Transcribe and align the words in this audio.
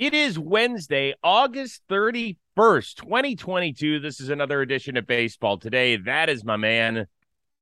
It 0.00 0.14
is 0.14 0.38
Wednesday, 0.38 1.12
August 1.22 1.82
31st, 1.90 2.36
2022. 2.56 4.00
This 4.00 4.18
is 4.18 4.30
another 4.30 4.62
edition 4.62 4.96
of 4.96 5.06
baseball 5.06 5.58
today. 5.58 5.96
That 5.96 6.30
is 6.30 6.42
my 6.42 6.56
man, 6.56 7.06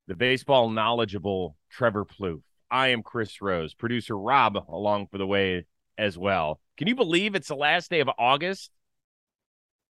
the 0.07 0.15
baseball 0.15 0.71
knowledgeable 0.71 1.57
Trevor 1.69 2.05
Plouffe. 2.05 2.43
I 2.71 2.91
am 2.91 3.03
Chris 3.03 3.43
Rose, 3.43 3.75
producer 3.75 4.17
Rob 4.17 4.57
along 4.69 5.09
for 5.11 5.19
the 5.19 5.27
way 5.27 5.67
as 5.99 6.17
well. 6.17 6.61
Can 6.77 6.87
you 6.87 6.95
believe 6.95 7.35
it's 7.35 7.49
the 7.49 7.57
last 7.57 7.91
day 7.91 7.99
of 7.99 8.09
August? 8.21 8.71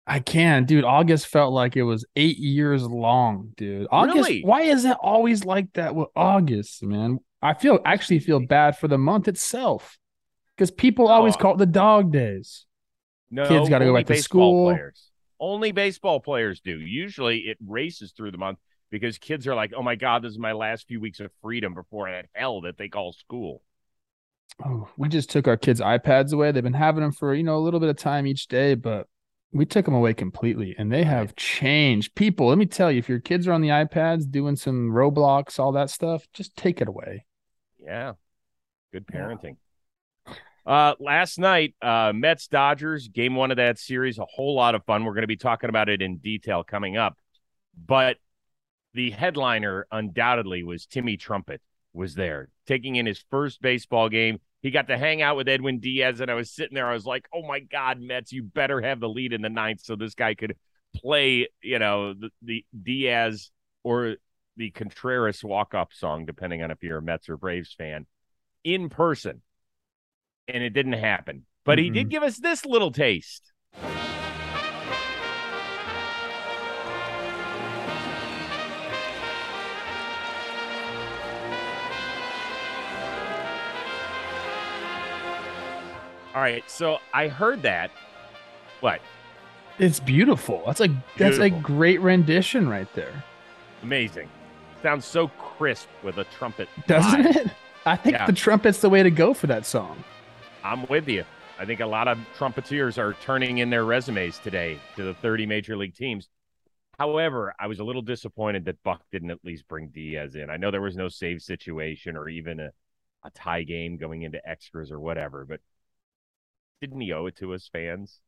I 0.07 0.19
can, 0.19 0.65
dude. 0.65 0.83
August 0.83 1.27
felt 1.27 1.53
like 1.53 1.77
it 1.77 1.83
was 1.83 2.07
eight 2.15 2.39
years 2.39 2.81
long, 2.81 3.53
dude. 3.55 3.85
August, 3.91 4.15
Really? 4.15 4.41
why 4.41 4.61
is 4.61 4.83
it 4.83 4.97
always 4.99 5.45
like 5.45 5.71
that 5.73 5.93
with 5.93 6.07
August, 6.15 6.81
man? 6.81 7.19
I 7.39 7.53
feel 7.53 7.77
actually 7.85 8.17
feel 8.17 8.39
bad 8.39 8.79
for 8.79 8.87
the 8.87 8.97
month 8.97 9.27
itself 9.27 9.99
because 10.61 10.69
people 10.69 11.07
always 11.07 11.35
Oh. 11.35 11.39
call 11.39 11.53
it 11.55 11.57
the 11.57 11.65
dog 11.65 12.11
days. 12.11 12.67
No, 13.31 13.47
Kids 13.47 13.67
gotta 13.67 13.83
go 13.85 13.95
back 13.95 14.05
to 14.05 14.17
school. 14.17 14.71
Players. 14.71 15.09
Only 15.39 15.71
baseball 15.71 16.19
players 16.19 16.61
do. 16.61 16.79
Usually 16.79 17.39
it 17.47 17.57
races 17.65 18.11
through 18.11 18.29
the 18.29 18.37
month 18.37 18.59
because 18.91 19.17
kids 19.17 19.47
are 19.47 19.55
like, 19.55 19.73
oh 19.75 19.81
my 19.81 19.95
God, 19.95 20.21
this 20.21 20.33
is 20.33 20.37
my 20.37 20.51
last 20.51 20.87
few 20.87 20.99
weeks 20.99 21.19
of 21.19 21.31
freedom 21.41 21.73
before 21.73 22.11
that 22.11 22.27
hell 22.35 22.61
that 22.61 22.77
they 22.77 22.89
call 22.89 23.11
school. 23.11 23.63
Oh, 24.63 24.87
we 24.97 25.09
just 25.09 25.31
took 25.31 25.47
our 25.47 25.57
kids' 25.57 25.81
iPads 25.81 26.31
away. 26.31 26.51
They've 26.51 26.61
been 26.61 26.73
having 26.73 27.01
them 27.01 27.11
for 27.11 27.33
you 27.33 27.41
know 27.41 27.57
a 27.57 27.63
little 27.65 27.79
bit 27.79 27.89
of 27.89 27.97
time 27.97 28.27
each 28.27 28.47
day, 28.47 28.75
but 28.75 29.07
we 29.51 29.65
took 29.65 29.85
them 29.85 29.95
away 29.95 30.13
completely, 30.13 30.75
and 30.77 30.91
they 30.91 31.03
have 31.03 31.35
changed. 31.35 32.13
People, 32.13 32.49
let 32.49 32.59
me 32.59 32.67
tell 32.67 32.91
you, 32.91 32.99
if 32.99 33.09
your 33.09 33.19
kids 33.19 33.47
are 33.47 33.53
on 33.53 33.61
the 33.61 33.69
iPads 33.69 34.29
doing 34.29 34.55
some 34.55 34.91
Roblox, 34.91 35.57
all 35.57 35.71
that 35.71 35.89
stuff, 35.89 36.27
just 36.33 36.55
take 36.55 36.81
it 36.81 36.87
away. 36.87 37.25
Yeah. 37.83 38.13
Good 38.93 39.05
Yeah. 39.11 39.37
Uh 40.65 40.93
last 40.99 41.39
night, 41.39 41.75
uh 41.81 42.13
Mets 42.13 42.47
Dodgers, 42.47 43.07
game 43.07 43.35
one 43.35 43.51
of 43.51 43.57
that 43.57 43.79
series, 43.79 44.19
a 44.19 44.25
whole 44.25 44.55
lot 44.55 44.75
of 44.75 44.85
fun. 44.85 45.05
We're 45.05 45.13
going 45.13 45.23
to 45.23 45.27
be 45.27 45.37
talking 45.37 45.69
about 45.69 45.89
it 45.89 46.01
in 46.01 46.17
detail 46.17 46.63
coming 46.63 46.97
up. 46.97 47.17
But 47.85 48.17
the 48.93 49.09
headliner 49.09 49.87
undoubtedly 49.91 50.63
was 50.63 50.85
Timmy 50.85 51.17
Trumpet 51.17 51.61
was 51.93 52.13
there, 52.15 52.49
taking 52.67 52.95
in 52.95 53.05
his 53.05 53.23
first 53.31 53.61
baseball 53.61 54.09
game. 54.09 54.39
He 54.61 54.69
got 54.69 54.87
to 54.87 54.97
hang 54.97 55.21
out 55.21 55.37
with 55.37 55.49
Edwin 55.49 55.79
Diaz, 55.79 56.19
and 56.19 56.29
I 56.29 56.35
was 56.35 56.51
sitting 56.51 56.75
there. 56.75 56.87
I 56.87 56.93
was 56.93 57.05
like, 57.05 57.27
"Oh 57.33 57.41
my 57.41 57.59
God, 57.59 57.99
Mets, 57.99 58.31
you 58.31 58.43
better 58.43 58.81
have 58.81 58.99
the 58.99 59.09
lead 59.09 59.33
in 59.33 59.41
the 59.41 59.49
ninth, 59.49 59.81
so 59.81 59.95
this 59.95 60.13
guy 60.13 60.35
could 60.35 60.55
play, 60.95 61.47
you 61.63 61.79
know, 61.79 62.13
the, 62.13 62.29
the 62.43 62.65
Diaz 62.79 63.49
or 63.83 64.17
the 64.57 64.69
Contreras 64.69 65.43
walk-up 65.43 65.93
song, 65.93 66.25
depending 66.25 66.61
on 66.61 66.69
if 66.69 66.83
you're 66.83 66.99
a 66.99 67.01
Mets 67.01 67.29
or 67.29 67.37
Braves 67.37 67.73
fan, 67.73 68.05
in 68.63 68.89
person." 68.89 69.41
And 70.53 70.63
it 70.63 70.71
didn't 70.71 70.93
happen, 70.93 71.45
but 71.63 71.79
he 71.79 71.89
did 71.89 72.01
mm-hmm. 72.01 72.09
give 72.09 72.23
us 72.23 72.37
this 72.37 72.65
little 72.65 72.91
taste. 72.91 73.53
All 86.33 86.41
right, 86.41 86.69
so 86.69 86.97
I 87.13 87.29
heard 87.29 87.61
that. 87.63 87.91
What? 88.81 89.01
It's 89.79 89.99
beautiful. 89.99 90.63
That's 90.65 90.79
like 90.81 90.91
that's 91.17 91.37
a 91.37 91.49
great 91.49 92.01
rendition 92.01 92.67
right 92.67 92.91
there, 92.93 93.23
Amazing. 93.83 94.29
Sounds 94.81 95.05
so 95.05 95.27
crisp 95.27 95.87
with 96.03 96.17
a 96.17 96.23
trumpet. 96.25 96.67
doesn't 96.87 97.25
it? 97.25 97.47
I 97.85 97.95
think 97.95 98.15
Yeah. 98.15 98.25
the 98.25 98.33
trumpet's 98.33 98.79
the 98.79 98.89
way 98.89 99.01
to 99.03 99.11
go 99.11 99.33
for 99.33 99.47
that 99.47 99.65
song. 99.65 100.03
I'm 100.63 100.85
with 100.87 101.07
you. 101.07 101.23
I 101.59 101.65
think 101.65 101.79
a 101.79 101.85
lot 101.85 102.07
of 102.07 102.17
trumpeters 102.37 102.97
are 102.97 103.13
turning 103.13 103.59
in 103.59 103.69
their 103.69 103.85
resumes 103.85 104.39
today 104.39 104.79
to 104.95 105.03
the 105.03 105.13
30 105.15 105.45
major 105.45 105.77
league 105.77 105.95
teams. 105.95 106.29
However, 106.97 107.53
I 107.59 107.67
was 107.67 107.79
a 107.79 107.83
little 107.83 108.01
disappointed 108.01 108.65
that 108.65 108.81
Buck 108.83 109.01
didn't 109.11 109.31
at 109.31 109.43
least 109.43 109.67
bring 109.67 109.89
Diaz 109.89 110.35
in. 110.35 110.49
I 110.49 110.57
know 110.57 110.71
there 110.71 110.81
was 110.81 110.95
no 110.95 111.09
save 111.09 111.41
situation 111.41 112.15
or 112.15 112.29
even 112.29 112.59
a, 112.59 112.71
a 113.23 113.31
tie 113.31 113.63
game 113.63 113.97
going 113.97 114.21
into 114.21 114.47
extras 114.47 114.91
or 114.91 114.99
whatever, 114.99 115.45
but 115.45 115.61
didn't 116.79 117.01
he 117.01 117.13
owe 117.13 117.27
it 117.27 117.37
to 117.37 117.53
us 117.53 117.69
fans? 117.71 118.19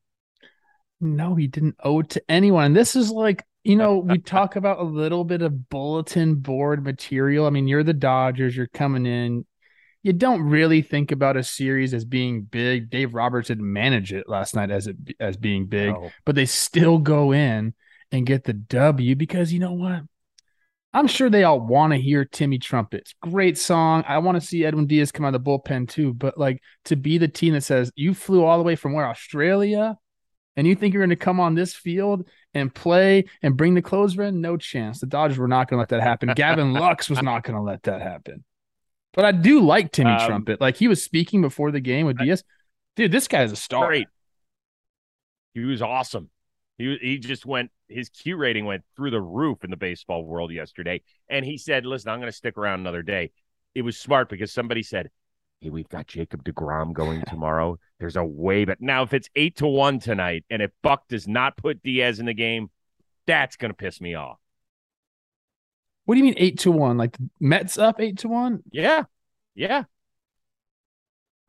No, 1.02 1.36
he 1.36 1.48
didn't 1.48 1.76
owe 1.84 2.00
it 2.00 2.10
to 2.12 2.24
anyone. 2.30 2.66
And 2.66 2.76
this 2.76 2.96
is 2.96 3.12
like, 3.12 3.44
you 3.64 3.76
know, 3.76 3.98
we 3.98 4.18
talk 4.20 4.56
about 4.56 4.80
a 4.80 4.84
little 4.84 5.24
bit 5.24 5.42
of 5.42 5.70
bulletin 5.70 6.36
board 6.36 6.84
material. 6.84 7.46
I 7.46 7.50
mean, 7.50 7.68
you're 7.68 7.84
the 7.84 7.94
Dodgers, 7.94 8.56
you're 8.56 8.68
coming 8.68 9.06
in. 9.06 9.46
You 10.04 10.12
don't 10.14 10.44
really 10.44 10.82
think 10.82 11.12
about 11.12 11.38
a 11.38 11.44
series 11.44 11.94
as 11.94 12.04
being 12.04 12.42
big. 12.44 12.90
Dave 12.90 13.14
Roberts 13.14 13.48
didn't 13.48 13.72
manage 13.72 14.12
it 14.12 14.28
last 14.28 14.54
night 14.54 14.70
as 14.70 14.88
it 14.88 14.98
as 15.20 15.38
being 15.38 15.66
big, 15.68 15.94
No. 15.94 16.12
but 16.26 16.36
they 16.36 16.46
still 16.46 16.98
go 16.98 17.32
in 17.32 17.74
and 18.12 18.26
get 18.26 18.44
the 18.44 18.54
W 18.54 19.16
because 19.16 19.54
you 19.54 19.60
know 19.60 19.74
what? 19.74 20.02
I'm 20.94 21.08
sure 21.08 21.30
they 21.30 21.44
all 21.44 21.60
want 21.60 21.92
to 21.94 21.98
hear 22.00 22.24
Timmy 22.24 22.60
Trumpets. 22.60 23.16
Great 23.22 23.58
song. 23.58 24.04
I 24.08 24.20
want 24.20 24.40
to 24.40 24.46
see 24.46 24.64
Edwin 24.64 24.86
Diaz 24.86 25.12
come 25.12 25.26
out 25.26 25.34
of 25.34 25.44
the 25.44 25.50
bullpen 25.50 25.90
too. 25.90 26.14
But 26.14 26.38
like 26.38 26.62
to 26.86 26.96
be 26.96 27.18
the 27.18 27.28
team 27.28 27.54
that 27.54 27.62
says 27.64 27.92
you 27.96 28.14
flew 28.14 28.44
all 28.44 28.58
the 28.58 28.64
way 28.64 28.76
from 28.76 28.94
where 28.94 29.08
Australia 29.08 29.98
and 30.56 30.68
you 30.68 30.76
think 30.76 30.94
you're 30.94 31.02
going 31.02 31.10
to 31.10 31.16
come 31.16 31.40
on 31.40 31.56
this 31.56 31.74
field 31.74 32.28
and 32.54 32.72
play 32.76 33.26
and 33.42 33.58
bring 33.58 33.74
the 33.74 33.82
closer 33.82 34.22
in? 34.22 34.42
No 34.42 34.56
chance. 34.58 35.00
The 35.00 35.08
Dodgers 35.08 35.40
were 35.40 35.48
not 35.48 35.68
going 35.68 35.78
to 35.78 35.82
let 35.82 35.90
that 35.90 36.02
happen. 36.02 36.30
Gavin 36.36 36.74
Lux 36.74 37.10
was 37.10 37.24
not 37.24 37.44
going 37.44 37.56
to 37.56 37.64
let 37.64 37.84
that 37.84 38.02
happen. 38.02 38.44
But 39.14 39.26
I 39.26 39.32
do 39.32 39.60
like 39.62 39.92
Timmy 39.92 40.12
Um, 40.12 40.28
Trumpet. 40.28 40.60
Like 40.60 40.78
he 40.78 40.88
was 40.88 41.04
speaking 41.04 41.42
before 41.42 41.72
the 41.72 41.80
game 41.80 42.06
with 42.06 42.18
Diaz. 42.18 42.44
Dude, 42.96 43.12
this 43.12 43.28
guy's 43.28 43.52
a 43.52 43.56
star. 43.56 43.88
Great. 43.88 44.08
He 45.54 45.62
was 45.62 45.82
awesome. 45.82 46.30
He 46.78 46.98
he 47.00 47.18
just 47.20 47.46
went 47.46 47.72
his 47.88 48.10
Q 48.10 48.36
rating 48.38 48.66
went 48.66 48.84
through 48.96 49.12
the 49.12 49.22
roof 49.22 49.64
in 49.64 49.70
the 49.70 49.78
baseball 49.78 50.26
world 50.26 50.52
yesterday. 50.52 51.02
And 51.30 51.46
he 51.46 51.58
said, 51.58 51.86
"Listen, 51.86 52.10
I'm 52.10 52.20
going 52.20 52.32
to 52.32 52.36
stick 52.36 52.58
around 52.58 52.80
another 52.80 53.04
day." 53.04 53.32
It 53.76 53.84
was 53.84 53.98
smart 53.98 54.30
because 54.30 54.52
somebody 54.52 54.82
said, 54.82 55.10
"Hey, 55.62 55.70
we've 55.70 55.90
got 55.90 56.08
Jacob 56.08 56.44
Degrom 56.44 56.94
going 56.94 57.22
tomorrow. 57.28 57.78
There's 58.00 58.16
a 58.16 58.24
way, 58.26 58.66
but 58.66 58.82
now 58.82 59.04
if 59.04 59.14
it's 59.14 59.30
eight 59.36 59.58
to 59.58 59.68
one 59.68 60.00
tonight, 60.00 60.44
and 60.50 60.62
if 60.62 60.72
Buck 60.82 61.08
does 61.08 61.28
not 61.28 61.56
put 61.58 61.84
Diaz 61.84 62.20
in 62.20 62.26
the 62.26 62.34
game, 62.34 62.72
that's 63.28 63.58
going 63.58 63.70
to 63.70 63.78
piss 63.78 64.02
me 64.02 64.16
off." 64.16 64.40
What 66.06 66.16
do 66.16 66.20
you 66.20 66.26
mean 66.26 66.36
eight 66.38 66.60
to 66.60 66.72
one? 66.72 66.98
Like 66.98 67.18
the 67.18 67.30
Mets 67.40 67.78
up 67.78 68.00
eight 68.00 68.20
to 68.20 68.28
one? 68.28 68.64
Yeah, 68.72 69.04
yeah. 69.56 69.84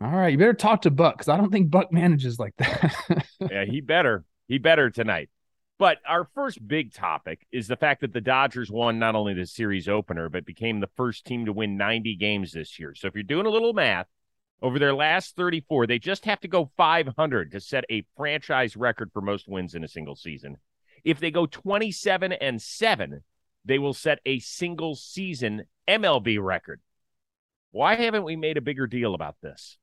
All 0.00 0.10
right, 0.10 0.32
you 0.32 0.38
better 0.38 0.52
talk 0.52 0.82
to 0.82 0.90
Buck 0.90 1.14
because 1.14 1.28
I 1.28 1.36
don't 1.36 1.50
think 1.50 1.70
Buck 1.70 1.92
manages 1.92 2.38
like 2.38 2.54
that. 2.58 3.26
yeah, 3.50 3.64
he 3.64 3.80
better. 3.80 4.24
He 4.48 4.58
better 4.58 4.90
tonight. 4.90 5.30
But 5.78 5.98
our 6.06 6.28
first 6.34 6.66
big 6.66 6.92
topic 6.92 7.46
is 7.50 7.66
the 7.66 7.76
fact 7.76 8.02
that 8.02 8.12
the 8.12 8.20
Dodgers 8.20 8.70
won 8.70 8.98
not 8.98 9.16
only 9.16 9.34
the 9.34 9.46
series 9.46 9.88
opener, 9.88 10.28
but 10.28 10.44
became 10.44 10.80
the 10.80 10.90
first 10.94 11.24
team 11.24 11.46
to 11.46 11.52
win 11.52 11.76
90 11.76 12.14
games 12.16 12.52
this 12.52 12.78
year. 12.78 12.94
So 12.94 13.08
if 13.08 13.14
you're 13.14 13.24
doing 13.24 13.46
a 13.46 13.50
little 13.50 13.72
math, 13.72 14.06
over 14.62 14.78
their 14.78 14.94
last 14.94 15.36
34, 15.36 15.86
they 15.86 15.98
just 15.98 16.24
have 16.24 16.40
to 16.40 16.48
go 16.48 16.70
500 16.76 17.52
to 17.52 17.60
set 17.60 17.84
a 17.90 18.06
franchise 18.16 18.76
record 18.76 19.10
for 19.12 19.20
most 19.20 19.48
wins 19.48 19.74
in 19.74 19.84
a 19.84 19.88
single 19.88 20.16
season. 20.16 20.56
If 21.02 21.20
they 21.20 21.30
go 21.30 21.46
27 21.46 22.32
and 22.32 22.62
7, 22.62 23.22
they 23.64 23.78
will 23.78 23.94
set 23.94 24.20
a 24.26 24.38
single 24.38 24.94
season 24.94 25.64
MLB 25.88 26.42
record. 26.42 26.80
Why 27.70 27.94
haven't 27.96 28.24
we 28.24 28.36
made 28.36 28.56
a 28.56 28.62
bigger 28.62 28.86
deal 28.86 29.14
about 29.14 29.36
this? 29.42 29.78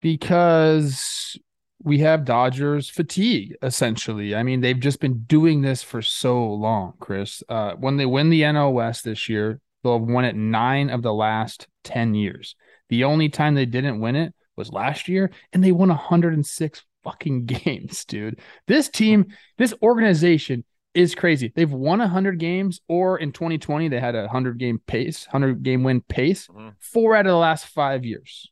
because 0.00 1.36
we 1.82 1.98
have 1.98 2.24
Dodgers 2.24 2.88
fatigue, 2.88 3.56
essentially. 3.62 4.34
I 4.34 4.42
mean, 4.42 4.60
they've 4.60 4.78
just 4.78 5.00
been 5.00 5.20
doing 5.22 5.62
this 5.62 5.82
for 5.82 6.02
so 6.02 6.44
long, 6.52 6.94
Chris. 7.00 7.42
Uh, 7.48 7.72
when 7.72 7.96
they 7.96 8.06
win 8.06 8.30
the 8.30 8.42
NL 8.42 8.72
West 8.72 9.04
this 9.04 9.28
year, 9.28 9.60
they'll 9.82 9.98
have 9.98 10.08
won 10.08 10.24
it 10.24 10.36
nine 10.36 10.90
of 10.90 11.02
the 11.02 11.14
last 11.14 11.68
10 11.84 12.14
years. 12.14 12.54
The 12.90 13.04
only 13.04 13.28
time 13.28 13.54
they 13.54 13.66
didn't 13.66 14.00
win 14.00 14.16
it 14.16 14.34
was 14.56 14.72
last 14.72 15.08
year, 15.08 15.30
and 15.52 15.64
they 15.64 15.72
won 15.72 15.88
106 15.88 16.84
fucking 17.02 17.44
games, 17.46 18.04
dude. 18.04 18.40
This 18.66 18.88
team, 18.88 19.26
this 19.56 19.72
organization 19.82 20.64
is 20.94 21.14
crazy. 21.14 21.52
They've 21.54 21.70
won 21.70 22.00
100 22.00 22.38
games, 22.38 22.80
or 22.88 23.18
in 23.18 23.32
2020, 23.32 23.88
they 23.88 24.00
had 24.00 24.14
a 24.14 24.22
100 24.22 24.58
game 24.58 24.80
pace, 24.86 25.26
100 25.26 25.62
game 25.62 25.82
win 25.84 26.00
pace, 26.00 26.48
Mhm. 26.48 26.74
four 26.80 27.14
out 27.16 27.26
of 27.26 27.30
the 27.30 27.36
last 27.36 27.66
five 27.66 28.04
years. 28.04 28.50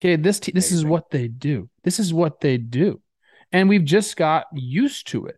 Okay, 0.00 0.16
this 0.16 0.40
te- 0.40 0.52
this 0.52 0.70
is 0.72 0.84
what 0.84 1.10
they 1.10 1.28
do. 1.28 1.68
This 1.82 1.98
is 1.98 2.14
what 2.14 2.40
they 2.40 2.56
do, 2.56 3.02
and 3.52 3.68
we've 3.68 3.84
just 3.84 4.16
got 4.16 4.46
used 4.52 5.08
to 5.08 5.26
it. 5.26 5.36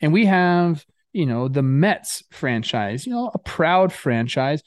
And 0.00 0.12
we 0.12 0.26
have, 0.26 0.84
you 1.12 1.26
know, 1.26 1.46
the 1.46 1.62
Mets 1.62 2.24
franchise, 2.30 3.06
you 3.06 3.12
know, 3.12 3.30
a 3.32 3.38
proud 3.38 3.92
franchise, 3.92 4.62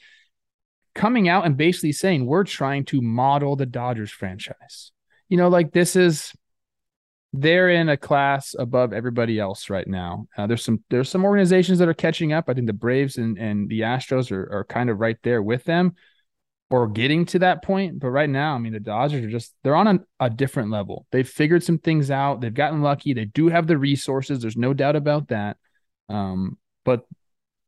coming 0.94 1.28
out 1.28 1.44
and 1.44 1.56
basically 1.56 1.92
saying 1.92 2.24
we're 2.24 2.44
trying 2.44 2.84
to 2.86 3.02
model 3.02 3.56
the 3.56 3.66
Dodgers 3.66 4.10
franchise. 4.10 4.92
You 5.28 5.36
know, 5.36 5.48
like 5.48 5.72
this 5.72 5.96
is 5.96 6.32
they're 7.32 7.70
in 7.70 7.88
a 7.88 7.96
class 7.96 8.54
above 8.58 8.92
everybody 8.92 9.38
else 9.38 9.68
right 9.68 9.86
now. 9.86 10.26
Uh, 10.36 10.46
there's 10.46 10.64
some 10.64 10.82
there's 10.90 11.08
some 11.08 11.24
organizations 11.24 11.78
that 11.78 11.88
are 11.88 11.94
catching 11.94 12.32
up. 12.32 12.46
I 12.48 12.54
think 12.54 12.66
the 12.66 12.72
Braves 12.72 13.18
and, 13.18 13.38
and 13.38 13.68
the 13.68 13.80
Astros 13.80 14.30
are, 14.30 14.50
are 14.52 14.64
kind 14.64 14.90
of 14.90 15.00
right 15.00 15.18
there 15.22 15.42
with 15.42 15.64
them. 15.64 15.94
or 16.68 16.88
getting 16.88 17.24
to 17.26 17.38
that 17.40 17.62
point. 17.62 18.00
But 18.00 18.10
right 18.10 18.28
now, 18.28 18.54
I 18.54 18.58
mean, 18.58 18.72
the 18.72 18.80
Dodgers 18.80 19.24
are 19.24 19.30
just 19.30 19.54
they're 19.62 19.76
on 19.76 19.86
a, 19.86 19.98
a, 20.18 20.30
different 20.30 20.70
level. 20.70 21.06
They've 21.12 21.28
figured 21.28 21.62
some 21.62 21.78
things 21.78 22.10
out. 22.10 22.40
They've 22.40 22.52
gotten 22.52 22.82
lucky. 22.82 23.12
They 23.12 23.26
do 23.26 23.48
have 23.48 23.66
the 23.66 23.78
resources. 23.78 24.40
There's 24.40 24.56
no 24.56 24.74
doubt 24.74 24.96
about 24.96 25.28
that. 25.28 25.58
Um, 26.08 26.58
but 26.84 27.06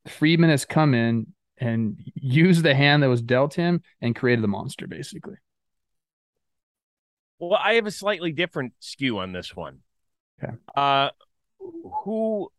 Friedman 0.06 0.50
has 0.50 0.64
come 0.64 0.94
in 0.94 1.28
and 1.58 1.98
used 2.14 2.62
the 2.62 2.74
hand 2.74 3.02
that 3.02 3.08
was 3.08 3.22
dealt 3.22 3.54
him 3.54 3.82
and 4.00 4.16
created 4.16 4.42
the 4.42 4.48
monster, 4.48 4.86
basically. 4.86 5.36
Well, 7.38 7.58
I 7.62 7.74
have 7.74 7.86
a 7.86 7.90
slightly 7.90 8.32
different 8.32 8.72
skew 8.80 9.18
on 9.18 9.32
this 9.32 9.54
one. 9.54 9.80
Okay. 10.42 10.54
Uh, 10.74 11.10
who 12.04 12.50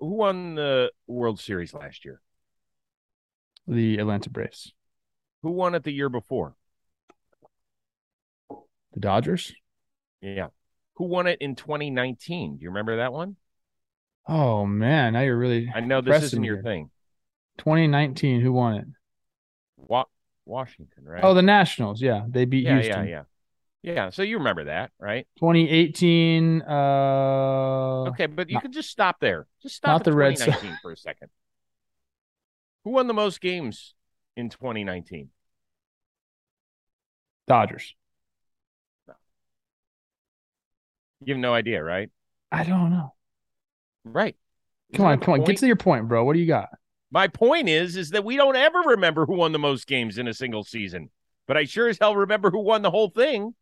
who 0.00 0.14
won 0.14 0.54
the 0.56 0.90
World 1.06 1.40
Series 1.40 1.72
last 1.72 2.04
year? 2.04 2.20
The 3.66 3.98
Atlanta 3.98 4.30
Braves. 4.30 4.72
Who 5.42 5.50
won 5.50 5.74
it 5.74 5.84
the 5.84 5.92
year 5.92 6.08
before? 6.08 6.54
The 8.48 9.00
Dodgers. 9.00 9.52
Yeah. 10.20 10.48
Who 10.94 11.04
won 11.04 11.26
it 11.26 11.40
in 11.40 11.54
2019? 11.56 12.56
Do 12.56 12.62
you 12.62 12.70
remember 12.70 12.96
that 12.96 13.12
one? 13.12 13.36
Oh 14.28 14.66
man, 14.66 15.12
now 15.12 15.20
you're 15.20 15.38
really. 15.38 15.70
I 15.72 15.80
know 15.80 16.00
this 16.00 16.24
isn't 16.24 16.42
your 16.42 16.62
thing. 16.62 16.90
2019. 17.58 18.40
Who 18.40 18.52
won 18.52 18.74
it? 18.74 18.86
Wa- 19.76 20.04
Washington, 20.44 21.04
right? 21.04 21.22
Oh, 21.22 21.34
the 21.34 21.42
Nationals. 21.42 22.02
Yeah, 22.02 22.24
they 22.28 22.44
beat 22.44 22.64
yeah, 22.64 22.74
Houston. 22.74 23.04
Yeah, 23.06 23.10
yeah, 23.10 23.22
yeah. 23.86 24.10
So 24.10 24.22
you 24.22 24.38
remember 24.38 24.64
that, 24.64 24.90
right? 24.98 25.26
2018. 25.38 26.62
Uh. 26.62 28.04
Okay, 28.08 28.26
but 28.26 28.48
you 28.48 28.54
not, 28.54 28.62
could 28.62 28.72
just 28.72 28.90
stop 28.90 29.20
there. 29.20 29.46
Just 29.62 29.76
stop 29.76 29.90
not 29.90 30.04
the 30.04 30.12
Reds 30.12 30.44
for 30.82 30.92
a 30.92 30.96
second. 30.96 31.28
Who 32.84 32.90
won 32.90 33.06
the 33.06 33.14
most 33.14 33.40
games 33.40 33.94
in 34.36 34.50
2019? 34.50 35.30
Dodgers. 37.46 37.94
No. 39.06 39.14
You 41.24 41.34
have 41.34 41.40
no 41.40 41.54
idea, 41.54 41.82
right? 41.82 42.10
I 42.50 42.64
don't 42.64 42.90
know. 42.90 43.14
Right. 44.04 44.36
Isn't 44.90 44.96
come 44.96 45.06
on, 45.06 45.20
come 45.20 45.34
on. 45.34 45.44
Get 45.44 45.58
to 45.58 45.66
your 45.66 45.76
point, 45.76 46.08
bro. 46.08 46.24
What 46.24 46.34
do 46.34 46.40
you 46.40 46.46
got? 46.46 46.68
My 47.10 47.28
point 47.28 47.68
is, 47.68 47.96
is 47.96 48.10
that 48.10 48.24
we 48.24 48.36
don't 48.36 48.56
ever 48.56 48.80
remember 48.80 49.26
who 49.26 49.34
won 49.34 49.52
the 49.52 49.58
most 49.58 49.86
games 49.86 50.18
in 50.18 50.26
a 50.26 50.34
single 50.34 50.64
season, 50.64 51.10
but 51.46 51.56
I 51.56 51.64
sure 51.64 51.88
as 51.88 51.98
hell 52.00 52.16
remember 52.16 52.50
who 52.50 52.60
won 52.60 52.82
the 52.82 52.90
whole 52.90 53.10
thing. 53.10 53.54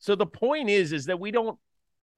So 0.00 0.14
the 0.14 0.26
point 0.26 0.68
is, 0.68 0.92
is 0.92 1.06
that 1.06 1.20
we 1.20 1.30
don't. 1.30 1.58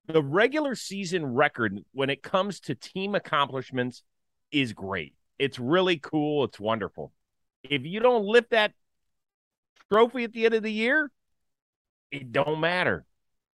The 0.08 0.23
regular 0.23 0.75
season 0.75 1.25
record, 1.25 1.79
when 1.93 2.11
it 2.11 2.23
comes 2.23 2.58
to 2.61 2.75
team 2.75 3.14
accomplishments, 3.14 4.02
is 4.50 4.73
great. 4.73 5.14
It's 5.38 5.58
really 5.58 5.99
cool. 5.99 6.44
It's 6.44 6.58
wonderful. 6.58 7.12
If 7.62 7.84
you 7.84 8.00
don't 8.00 8.25
lift 8.25 8.50
that 8.50 8.73
trophy 9.93 10.25
at 10.25 10.32
the 10.32 10.44
end 10.44 10.55
of 10.55 10.62
the 10.62 10.73
year, 10.73 11.11
it 12.11 12.32
don't 12.32 12.61
matter. 12.61 13.05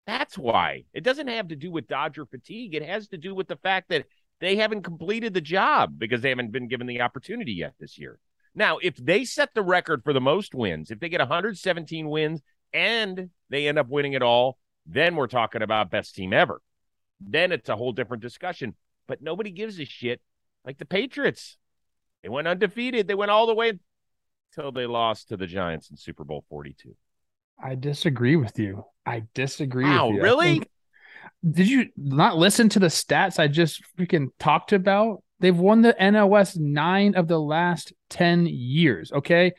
That's 0.06 0.38
why. 0.38 0.86
It 0.94 1.04
doesn't 1.04 1.28
have 1.28 1.50
to 1.50 1.56
do 1.58 1.70
with 1.70 1.88
Dodger 1.88 2.26
fatigue. 2.26 2.76
It 2.76 2.84
has 2.84 3.10
to 3.10 3.18
do 3.18 3.36
with 3.36 3.48
the 3.48 3.58
fact 3.58 3.90
that 3.90 4.06
they 4.40 4.56
haven't 4.56 4.84
completed 4.84 5.34
the 5.34 5.42
job 5.42 5.98
because 5.98 6.22
they 6.22 6.30
haven't 6.30 6.52
been 6.52 6.70
given 6.70 6.88
the 6.88 7.02
opportunity 7.02 7.54
yet 7.54 7.74
this 7.80 7.98
year. 7.98 8.20
Now, 8.56 8.78
if 8.82 8.96
they 8.96 9.26
set 9.26 9.54
the 9.54 9.62
record 9.62 10.04
for 10.04 10.14
the 10.14 10.22
most 10.22 10.56
wins, 10.56 10.92
if 10.92 11.00
they 11.00 11.10
get 11.10 11.20
117 11.20 12.10
wins 12.10 12.42
and 12.74 13.30
they 13.50 13.68
end 13.68 13.80
up 13.80 13.88
winning 13.88 14.14
it 14.14 14.22
all, 14.22 14.58
then 14.86 15.16
we're 15.16 15.28
talking 15.28 15.62
about 15.62 15.92
best 15.92 16.16
team 16.16 16.34
ever. 16.34 16.62
Then 17.20 17.52
it's 17.52 17.70
a 17.70 17.76
whole 17.76 17.92
different 17.92 18.22
discussion. 18.22 18.76
But 19.08 19.22
nobody 19.22 19.52
gives 19.52 19.80
a 19.80 19.86
shit 19.86 20.22
like 20.66 20.78
the 20.78 20.86
Patriots. 20.86 21.58
They 22.24 22.30
went 22.30 22.48
undefeated. 22.48 23.08
They 23.08 23.16
went 23.16 23.32
all 23.32 23.48
the 23.48 23.56
way 23.56 23.80
until 24.52 24.72
they 24.72 24.86
lost 24.86 25.30
to 25.30 25.38
the 25.38 25.48
Giants 25.48 25.90
in 25.90 25.98
Super 25.98 26.24
Bowl 26.24 26.44
42. 26.50 26.96
I 27.62 27.76
disagree 27.76 28.36
with 28.36 28.60
you. 28.60 28.86
I 29.06 29.24
disagree. 29.34 29.86
Wow, 29.86 30.12
really? 30.12 30.54
Think, 30.54 30.70
did 31.50 31.70
you 31.70 31.88
not 31.96 32.38
listen 32.38 32.70
to 32.70 32.80
the 32.80 32.88
stats 32.88 33.40
I 33.40 33.48
just 33.48 33.82
freaking 33.98 34.28
talked 34.40 34.74
about? 34.74 35.24
They've 35.40 35.58
won 35.58 35.82
the 35.82 35.96
NL 36.00 36.30
West 36.30 36.60
nine 36.60 37.16
of 37.16 37.28
the 37.28 37.40
last 37.40 37.94
10 38.10 38.48
years. 38.48 39.12
Okay. 39.12 39.54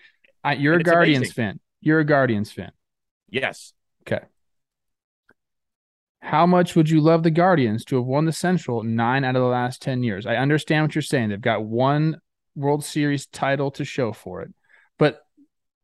I, 0.44 0.54
you're 0.54 0.74
a 0.74 0.82
Guardians 0.82 1.18
amazing. 1.18 1.34
fan. 1.34 1.60
You're 1.80 2.00
a 2.00 2.04
Guardians 2.04 2.52
fan. 2.52 2.72
Yes. 3.28 3.72
Okay. 4.02 4.24
How 6.20 6.46
much 6.46 6.74
would 6.74 6.90
you 6.90 7.00
love 7.00 7.22
the 7.22 7.30
Guardians 7.30 7.84
to 7.86 7.96
have 7.96 8.04
won 8.04 8.24
the 8.24 8.32
Central 8.32 8.82
nine 8.82 9.24
out 9.24 9.36
of 9.36 9.42
the 9.42 9.48
last 9.48 9.80
10 9.82 10.02
years? 10.02 10.26
I 10.26 10.36
understand 10.36 10.84
what 10.84 10.94
you're 10.94 11.02
saying. 11.02 11.28
They've 11.28 11.40
got 11.40 11.64
one 11.64 12.20
World 12.56 12.84
Series 12.84 13.26
title 13.26 13.70
to 13.72 13.84
show 13.84 14.12
for 14.12 14.42
it. 14.42 14.52
But 14.98 15.22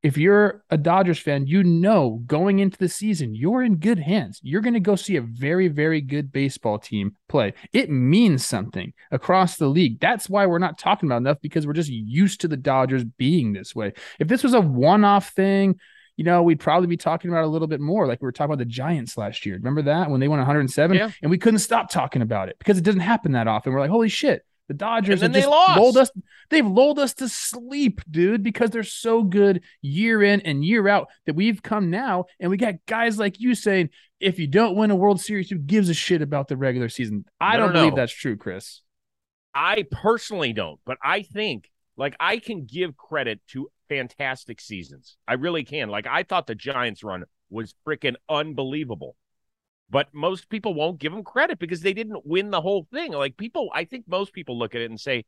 if 0.03 0.19
you're 0.19 0.63
a 0.69 0.77
Dodgers 0.77 1.19
fan, 1.19 1.47
you 1.47 1.65
know 1.65 2.23
going 2.27 2.59
into 2.59 2.77
the 2.77 2.91
season, 2.91 3.35
you're 3.35 3.63
in 3.63 3.77
good 3.77 3.99
hands. 3.99 4.39
You're 4.43 4.61
going 4.61 4.75
to 4.75 4.81
go 4.81 4.97
see 4.97 5.17
a 5.17 5.23
very, 5.23 5.69
very 5.69 6.03
good 6.03 6.31
baseball 6.31 6.79
team 6.79 7.17
play. 7.27 7.55
It 7.73 7.89
means 7.89 8.45
something 8.45 8.93
across 9.11 9.57
the 9.57 9.69
league. 9.69 10.01
That's 10.01 10.29
why 10.29 10.45
we're 10.45 10.59
not 10.59 10.79
talking 10.79 11.09
about 11.09 11.23
enough 11.23 11.39
because 11.41 11.67
we're 11.67 11.73
just 11.73 11.89
used 11.89 12.43
to 12.43 12.49
the 12.49 12.57
Dodgers 12.59 13.03
being 13.03 13.55
this 13.55 13.75
way. 13.75 13.95
If 14.19 14.29
this 14.29 14.43
was 14.43 14.53
a 14.53 14.61
one 14.61 15.05
off 15.05 15.31
thing, 15.31 15.77
you 16.17 16.25
know, 16.25 16.43
we'd 16.43 16.61
probably 16.61 16.87
be 16.87 16.97
talking 16.97 17.31
about 17.31 17.45
a 17.45 17.49
little 17.49 17.69
bit 17.69 17.81
more. 17.81 18.07
Like 18.07 18.21
we 18.23 18.27
were 18.27 18.33
talking 18.33 18.53
about 18.53 18.59
the 18.59 18.65
Giants 18.65 19.17
last 19.17 19.45
year. 19.45 19.57
Remember 19.57 19.83
that 19.83 20.11
when 20.11 20.21
they 20.21 20.29
won 20.29 20.39
107 20.39 20.97
yeah. 20.97 21.11
and 21.23 21.31
we 21.31 21.39
couldn't 21.39 21.59
stop 21.59 21.91
talking 21.91 22.23
about 22.23 22.49
it 22.49 22.57
because 22.59 22.79
it 22.79 22.85
doesn't 22.85 23.01
happen 23.01 23.33
that 23.33 23.49
often. 23.49 23.73
We're 23.73 23.81
like, 23.81 23.91
holy 23.91 24.09
shit, 24.09 24.45
the 24.69 24.75
Dodgers 24.75 25.23
and 25.23 25.35
they 25.35 25.45
lost. 25.45 25.79
lulled 25.79 25.97
us. 25.97 26.11
They've 26.51 26.67
lulled 26.67 26.99
us 26.99 27.15
to 27.15 27.29
sleep, 27.29 28.01
dude, 28.11 28.43
because 28.43 28.71
they're 28.71 28.83
so 28.83 29.23
good 29.23 29.63
year 29.83 30.23
in 30.23 30.41
and 30.43 30.65
year 30.65 30.87
out 30.89 31.09
that 31.27 31.35
we've 31.35 31.63
come 31.63 31.91
now 31.91 32.27
and 32.41 32.51
we 32.51 32.57
got 32.57 32.75
guys 32.87 33.19
like 33.19 33.41
you 33.41 33.55
saying, 33.55 33.91
if 34.21 34.39
you 34.39 34.47
don't 34.47 34.77
win 34.77 34.91
a 34.91 34.97
World 34.97 35.21
Series, 35.21 35.51
who 35.51 35.59
gives 35.59 35.89
a 35.89 35.95
shit 35.95 36.23
about 36.23 36.49
the 36.49 36.57
regular 36.57 36.89
season? 36.89 37.25
I 37.41 37.57
don't 37.57 37.73
believe 37.73 37.97
that's 37.97 38.13
true, 38.13 38.37
Chris. 38.37 38.81
I 39.55 39.85
personally 39.91 40.53
don't, 40.53 40.81
but 40.85 40.99
I 41.03 41.23
think 41.23 41.71
like 41.97 42.17
I 42.19 42.39
can 42.39 42.65
give 42.65 42.97
credit 42.97 43.41
to 43.49 43.69
fantastic 43.89 44.61
seasons. 44.61 45.17
I 45.27 45.35
really 45.35 45.65
can. 45.65 45.89
Like 45.89 46.07
I 46.07 46.23
thought 46.23 46.47
the 46.47 46.55
Giants 46.55 47.05
run 47.05 47.25
was 47.51 47.75
freaking 47.87 48.17
unbelievable 48.29 49.17
but 49.91 50.09
most 50.13 50.49
people 50.49 50.75
won't 50.75 50.99
give 50.99 51.13
them 51.13 51.23
credit 51.23 51.59
because 51.59 51.81
they 51.81 51.93
didn't 51.93 52.27
win 52.27 52.51
the 52.51 52.61
whole 52.61 52.87
thing. 52.93 53.13
Like 53.13 53.37
people, 53.37 53.71
I 53.73 53.85
think 53.85 54.09
most 54.09 54.33
people 54.33 54.59
look 54.59 54.75
at 54.75 54.81
it 54.81 54.91
and 54.91 54.99
say, 54.99 55.25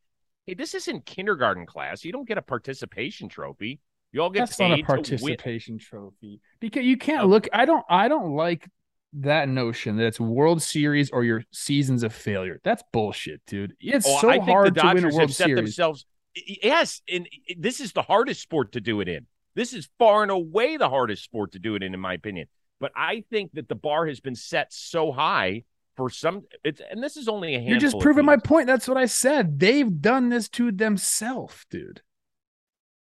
"Hey, 0.46 0.54
this 0.54 0.74
isn't 0.74 1.06
kindergarten 1.06 1.66
class. 1.66 2.04
You 2.04 2.12
don't 2.12 2.26
get 2.26 2.38
a 2.38 2.42
participation 2.42 3.28
trophy. 3.28 3.80
You 4.12 4.22
all 4.22 4.30
get 4.30 4.40
That's 4.40 4.58
not 4.58 4.78
a 4.78 4.82
participation 4.82 5.78
trophy 5.78 6.40
because 6.60 6.84
you 6.84 6.96
can't 6.96 7.28
look. 7.28 7.48
I 7.52 7.64
don't. 7.64 7.84
I 7.88 8.08
don't 8.08 8.34
like 8.34 8.68
that 9.12 9.48
notion 9.48 9.96
that 9.96 10.06
it's 10.06 10.20
World 10.20 10.62
Series 10.62 11.10
or 11.10 11.22
your 11.22 11.44
seasons 11.52 12.02
of 12.02 12.14
failure. 12.14 12.60
That's 12.64 12.82
bullshit, 12.92 13.42
dude. 13.46 13.74
It's 13.78 14.06
oh, 14.08 14.20
so 14.20 14.40
hard 14.40 14.74
to 14.74 14.92
win 14.94 15.04
a 15.04 15.14
World 15.14 15.32
Series. 15.32 15.56
Themselves, 15.56 16.06
yes, 16.36 17.02
and 17.08 17.28
this 17.56 17.80
is 17.80 17.92
the 17.92 18.02
hardest 18.02 18.42
sport 18.42 18.72
to 18.72 18.80
do 18.80 19.00
it 19.00 19.08
in. 19.08 19.26
This 19.54 19.72
is 19.72 19.88
far 19.98 20.22
and 20.22 20.30
away 20.30 20.76
the 20.76 20.88
hardest 20.88 21.24
sport 21.24 21.52
to 21.52 21.58
do 21.58 21.74
it 21.74 21.82
in, 21.82 21.94
in 21.94 22.00
my 22.00 22.12
opinion. 22.14 22.48
But 22.78 22.92
I 22.94 23.24
think 23.30 23.52
that 23.54 23.68
the 23.68 23.74
bar 23.74 24.06
has 24.06 24.20
been 24.20 24.34
set 24.34 24.72
so 24.72 25.12
high 25.12 25.64
for 25.96 26.10
some 26.10 26.42
it's 26.62 26.82
and 26.90 27.02
this 27.02 27.16
is 27.16 27.26
only 27.26 27.54
a 27.54 27.58
handful. 27.58 27.70
You're 27.70 27.80
just 27.80 27.98
proving 28.00 28.26
my 28.26 28.36
point. 28.36 28.66
That's 28.66 28.86
what 28.86 28.98
I 28.98 29.06
said. 29.06 29.58
They've 29.58 30.00
done 30.00 30.28
this 30.28 30.48
to 30.50 30.70
themselves, 30.70 31.64
dude. 31.70 32.02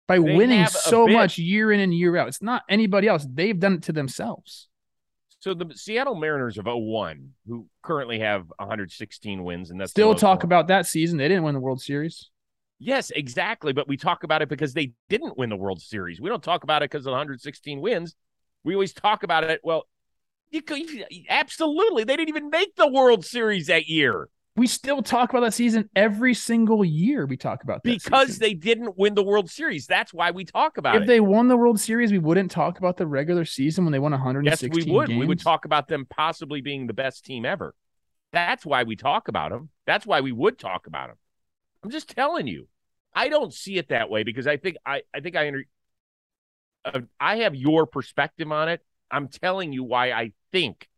By 0.08 0.16
they 0.16 0.36
winning 0.36 0.66
so 0.68 1.08
much 1.08 1.38
year 1.38 1.72
in 1.72 1.80
and 1.80 1.94
year 1.94 2.16
out. 2.16 2.28
It's 2.28 2.42
not 2.42 2.64
anybody 2.70 3.08
else. 3.08 3.28
They've 3.30 3.60
done 3.60 3.74
it 3.74 3.84
to 3.84 3.92
themselves. 3.92 4.70
So 5.40 5.54
the 5.54 5.72
Seattle 5.76 6.16
Mariners 6.16 6.58
of 6.58 6.66
01, 6.68 7.32
who 7.48 7.68
currently 7.84 8.20
have 8.20 8.46
116 8.58 9.44
wins, 9.44 9.72
and 9.72 9.80
that's 9.80 9.92
still 9.92 10.16
talk 10.16 10.44
about 10.44 10.68
that 10.68 10.88
season. 10.88 11.18
They 11.18 11.28
didn't 11.28 11.44
win 11.44 11.54
the 11.54 11.60
World 11.60 11.82
Series. 11.82 12.30
Yes, 12.80 13.12
exactly. 13.12 13.74
But 13.74 13.88
we 13.88 13.98
talk 13.98 14.24
about 14.24 14.42
it 14.42 14.50
because 14.50 14.74
they 14.74 14.94
didn't 15.10 15.38
win 15.38 15.50
the 15.50 15.56
World 15.56 15.82
Series. 15.82 16.20
We 16.20 16.30
don't 16.30 16.44
talk 16.44 16.64
about 16.64 16.84
it 16.84 16.92
because 16.92 17.06
of 17.06 17.12
116 17.12 17.82
wins. 17.82 18.16
We 18.64 18.74
always 18.74 18.94
talk 18.94 19.24
about 19.24 19.44
it. 19.46 19.62
Well, 19.64 19.88
you 20.52 20.62
could 20.62 21.06
absolutely. 21.30 22.04
They 22.04 22.16
didn't 22.16 22.30
even 22.30 22.50
make 22.50 22.76
the 22.76 22.88
World 22.88 23.26
Series 23.26 23.68
that 23.68 23.88
year. 23.88 24.30
We 24.58 24.68
still 24.68 25.02
talk 25.02 25.32
about 25.32 25.42
that 25.42 25.54
season 25.54 25.90
every 25.98 26.34
single 26.34 26.86
year. 26.86 27.26
We 27.26 27.36
talk 27.36 27.64
about 27.64 27.84
because 27.84 28.28
season. 28.28 28.40
they 28.42 28.54
didn't 28.54 28.98
win 28.98 29.14
the 29.14 29.24
World 29.24 29.50
Series. 29.50 29.86
That's 29.86 30.14
why 30.14 30.32
we 30.32 30.46
talk 30.46 30.78
about 30.78 30.96
if 30.96 31.02
it. 31.02 31.04
If 31.04 31.08
they 31.08 31.20
won 31.20 31.50
the 31.50 31.58
World 31.58 31.80
Series, 31.80 32.12
we 32.12 32.20
wouldn't 32.20 32.52
talk 32.52 32.78
about 32.78 32.96
the 32.96 33.06
regular 33.06 33.44
season 33.44 33.84
when 33.84 33.92
they 33.92 34.00
won 34.00 34.14
116 34.14 34.70
Yes, 34.70 34.86
we 34.86 34.94
would. 34.94 35.10
Games. 35.10 35.20
We 35.20 35.26
would 35.26 35.42
talk 35.42 35.66
about 35.66 35.90
them 35.90 36.06
possibly 36.10 36.62
being 36.62 36.88
the 36.88 36.94
best 36.94 37.26
team 37.26 37.46
ever. 37.46 37.76
That's 38.32 38.66
why 38.66 38.84
we 38.84 38.96
talk 38.96 39.28
about 39.28 39.52
them. 39.52 39.70
That's 39.86 40.06
why 40.06 40.22
we 40.22 40.32
would 40.32 40.58
talk 40.58 40.88
about 40.88 41.10
them. 41.10 41.18
I'm 41.86 41.92
just 41.92 42.10
telling 42.10 42.48
you. 42.48 42.68
I 43.14 43.30
don't 43.30 43.54
see 43.54 43.78
it 43.78 43.90
that 43.90 44.10
way 44.10 44.24
because 44.24 44.48
I 44.48 44.58
think 44.58 44.76
I 44.86 45.04
I 45.14 45.20
think 45.20 45.36
I 45.36 45.48
under, 45.48 45.64
uh, 46.84 47.02
I 47.20 47.38
have 47.38 47.54
your 47.56 47.86
perspective 47.86 48.52
on 48.52 48.70
it. 48.70 48.84
I'm 49.12 49.28
telling 49.28 49.72
you 49.72 49.84
why 49.84 50.12
I 50.12 50.32
think 50.52 50.90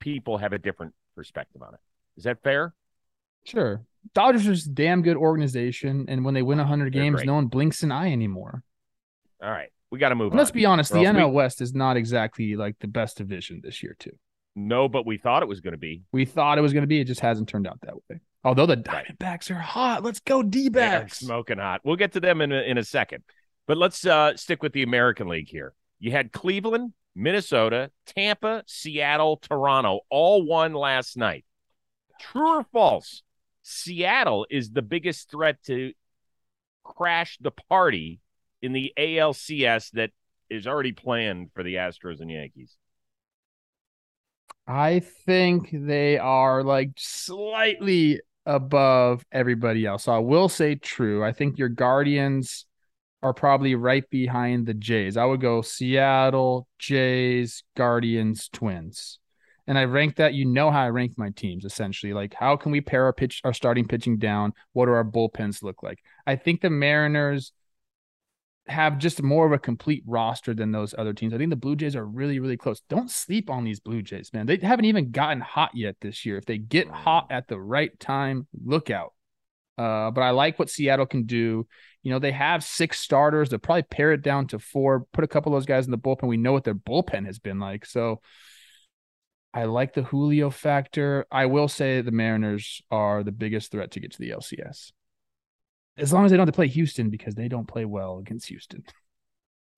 people 0.00 0.36
have 0.38 0.52
a 0.52 0.58
different 0.58 0.92
perspective 1.14 1.62
on 1.62 1.72
it. 1.74 1.80
Is 2.16 2.24
that 2.24 2.42
fair? 2.42 2.74
Sure. 3.44 3.82
Dodgers 4.12 4.46
is 4.46 4.66
a 4.66 4.70
damn 4.70 5.02
good 5.02 5.16
organization, 5.16 6.06
and 6.08 6.24
when 6.24 6.34
they 6.34 6.42
win 6.42 6.58
100 6.58 6.92
games, 6.92 7.22
no 7.24 7.34
one 7.34 7.46
blinks 7.46 7.82
an 7.84 7.92
eye 7.92 8.10
anymore. 8.10 8.62
All 9.42 9.50
right. 9.50 9.70
We 9.90 9.98
got 10.00 10.08
to 10.08 10.16
move 10.16 10.34
let's 10.34 10.50
be 10.50 10.66
honest, 10.66 10.90
Or 10.90 10.94
the 10.98 11.04
else 11.06 11.14
we- 11.14 11.22
NL 11.22 11.32
West 11.32 11.60
is 11.60 11.72
not 11.72 11.96
exactly 11.96 12.56
like 12.56 12.76
the 12.80 12.88
best 12.88 13.16
division 13.18 13.60
this 13.62 13.82
year, 13.82 13.94
too. 13.98 14.18
No, 14.56 14.88
but 14.88 15.04
we 15.04 15.16
thought 15.18 15.42
it 15.42 15.48
was 15.48 15.60
going 15.60 15.72
to 15.72 15.78
be. 15.78 16.02
We 16.12 16.24
thought 16.24 16.58
it 16.58 16.60
was 16.60 16.72
going 16.72 16.82
to 16.82 16.88
be. 16.88 17.00
It 17.00 17.04
just 17.06 17.20
hasn't 17.20 17.48
turned 17.48 17.66
out 17.66 17.80
that 17.82 17.94
way. 18.08 18.20
Although 18.44 18.66
the 18.66 18.76
Diamondbacks 18.76 19.50
are 19.50 19.58
hot. 19.58 20.04
Let's 20.04 20.20
go 20.20 20.42
D 20.42 20.68
They're 20.68 21.00
backs. 21.00 21.18
smoking 21.18 21.58
hot. 21.58 21.80
We'll 21.82 21.96
get 21.96 22.12
to 22.12 22.20
them 22.20 22.40
in 22.40 22.52
a, 22.52 22.60
in 22.60 22.78
a 22.78 22.84
second. 22.84 23.24
But 23.66 23.78
let's 23.78 24.04
uh, 24.06 24.36
stick 24.36 24.62
with 24.62 24.72
the 24.72 24.82
American 24.82 25.28
League 25.28 25.48
here. 25.48 25.72
You 25.98 26.10
had 26.12 26.32
Cleveland, 26.32 26.92
Minnesota, 27.14 27.90
Tampa, 28.06 28.62
Seattle, 28.66 29.38
Toronto, 29.38 30.00
all 30.10 30.44
won 30.44 30.74
last 30.74 31.16
night. 31.16 31.44
True 32.20 32.58
or 32.58 32.64
false? 32.72 33.22
Seattle 33.62 34.46
is 34.50 34.70
the 34.70 34.82
biggest 34.82 35.30
threat 35.30 35.56
to 35.64 35.92
crash 36.84 37.38
the 37.40 37.50
party 37.50 38.20
in 38.60 38.72
the 38.72 38.92
ALCS 38.98 39.90
that 39.92 40.10
is 40.50 40.66
already 40.66 40.92
planned 40.92 41.50
for 41.54 41.62
the 41.62 41.76
Astros 41.76 42.20
and 42.20 42.30
Yankees. 42.30 42.76
I 44.66 45.00
think 45.26 45.68
they 45.72 46.18
are 46.18 46.62
like 46.62 46.90
slightly 46.96 48.20
above 48.46 49.24
everybody 49.32 49.86
else. 49.86 50.04
So 50.04 50.12
I 50.12 50.18
will 50.18 50.48
say 50.48 50.74
true. 50.74 51.24
I 51.24 51.32
think 51.32 51.58
your 51.58 51.68
Guardians 51.68 52.66
are 53.22 53.34
probably 53.34 53.74
right 53.74 54.08
behind 54.10 54.66
the 54.66 54.74
Jays. 54.74 55.16
I 55.16 55.24
would 55.24 55.40
go 55.40 55.62
Seattle, 55.62 56.68
Jays, 56.78 57.62
Guardians, 57.76 58.48
Twins. 58.52 59.18
And 59.66 59.78
I 59.78 59.84
rank 59.84 60.16
that, 60.16 60.34
you 60.34 60.44
know 60.44 60.70
how 60.70 60.82
I 60.82 60.90
rank 60.90 61.12
my 61.16 61.30
teams 61.30 61.64
essentially. 61.64 62.12
Like 62.12 62.34
how 62.34 62.56
can 62.56 62.70
we 62.70 62.82
pair 62.82 63.04
our 63.04 63.14
pitch 63.14 63.40
our 63.44 63.54
starting 63.54 63.88
pitching 63.88 64.18
down? 64.18 64.52
What 64.72 64.86
do 64.86 64.92
our 64.92 65.04
bullpens 65.04 65.62
look 65.62 65.82
like? 65.82 66.00
I 66.26 66.36
think 66.36 66.60
the 66.60 66.70
Mariners 66.70 67.52
have 68.66 68.98
just 68.98 69.22
more 69.22 69.46
of 69.46 69.52
a 69.52 69.58
complete 69.58 70.02
roster 70.06 70.54
than 70.54 70.72
those 70.72 70.94
other 70.96 71.12
teams. 71.12 71.34
I 71.34 71.38
think 71.38 71.50
the 71.50 71.56
Blue 71.56 71.76
Jays 71.76 71.96
are 71.96 72.06
really, 72.06 72.38
really 72.38 72.56
close. 72.56 72.80
Don't 72.88 73.10
sleep 73.10 73.50
on 73.50 73.64
these 73.64 73.80
Blue 73.80 74.00
Jays, 74.00 74.32
man. 74.32 74.46
They 74.46 74.56
haven't 74.56 74.86
even 74.86 75.10
gotten 75.10 75.40
hot 75.40 75.72
yet 75.74 75.96
this 76.00 76.24
year. 76.24 76.38
If 76.38 76.46
they 76.46 76.58
get 76.58 76.88
hot 76.88 77.26
at 77.30 77.46
the 77.46 77.60
right 77.60 77.98
time, 78.00 78.46
look 78.64 78.90
out. 78.90 79.12
Uh, 79.76 80.10
but 80.12 80.22
I 80.22 80.30
like 80.30 80.58
what 80.58 80.70
Seattle 80.70 81.06
can 81.06 81.24
do. 81.24 81.66
You 82.02 82.10
know, 82.10 82.18
they 82.18 82.32
have 82.32 82.64
six 82.64 83.00
starters. 83.00 83.50
They'll 83.50 83.58
probably 83.58 83.82
pare 83.82 84.12
it 84.12 84.22
down 84.22 84.46
to 84.48 84.58
four, 84.58 85.06
put 85.12 85.24
a 85.24 85.28
couple 85.28 85.52
of 85.52 85.60
those 85.60 85.66
guys 85.66 85.84
in 85.84 85.90
the 85.90 85.98
bullpen. 85.98 86.28
We 86.28 86.36
know 86.36 86.52
what 86.52 86.64
their 86.64 86.74
bullpen 86.74 87.26
has 87.26 87.38
been 87.38 87.58
like. 87.58 87.84
So 87.84 88.20
I 89.52 89.64
like 89.64 89.94
the 89.94 90.02
Julio 90.02 90.50
factor. 90.50 91.26
I 91.30 91.46
will 91.46 91.68
say 91.68 92.00
the 92.00 92.12
Mariners 92.12 92.82
are 92.90 93.22
the 93.22 93.32
biggest 93.32 93.72
threat 93.72 93.90
to 93.92 94.00
get 94.00 94.12
to 94.12 94.18
the 94.18 94.30
LCS. 94.30 94.92
As 95.96 96.12
long 96.12 96.24
as 96.24 96.30
they 96.30 96.36
don't 96.36 96.46
have 96.46 96.52
to 96.52 96.56
play 96.56 96.68
Houston 96.68 97.10
because 97.10 97.34
they 97.34 97.48
don't 97.48 97.68
play 97.68 97.84
well 97.84 98.18
against 98.18 98.48
Houston. 98.48 98.84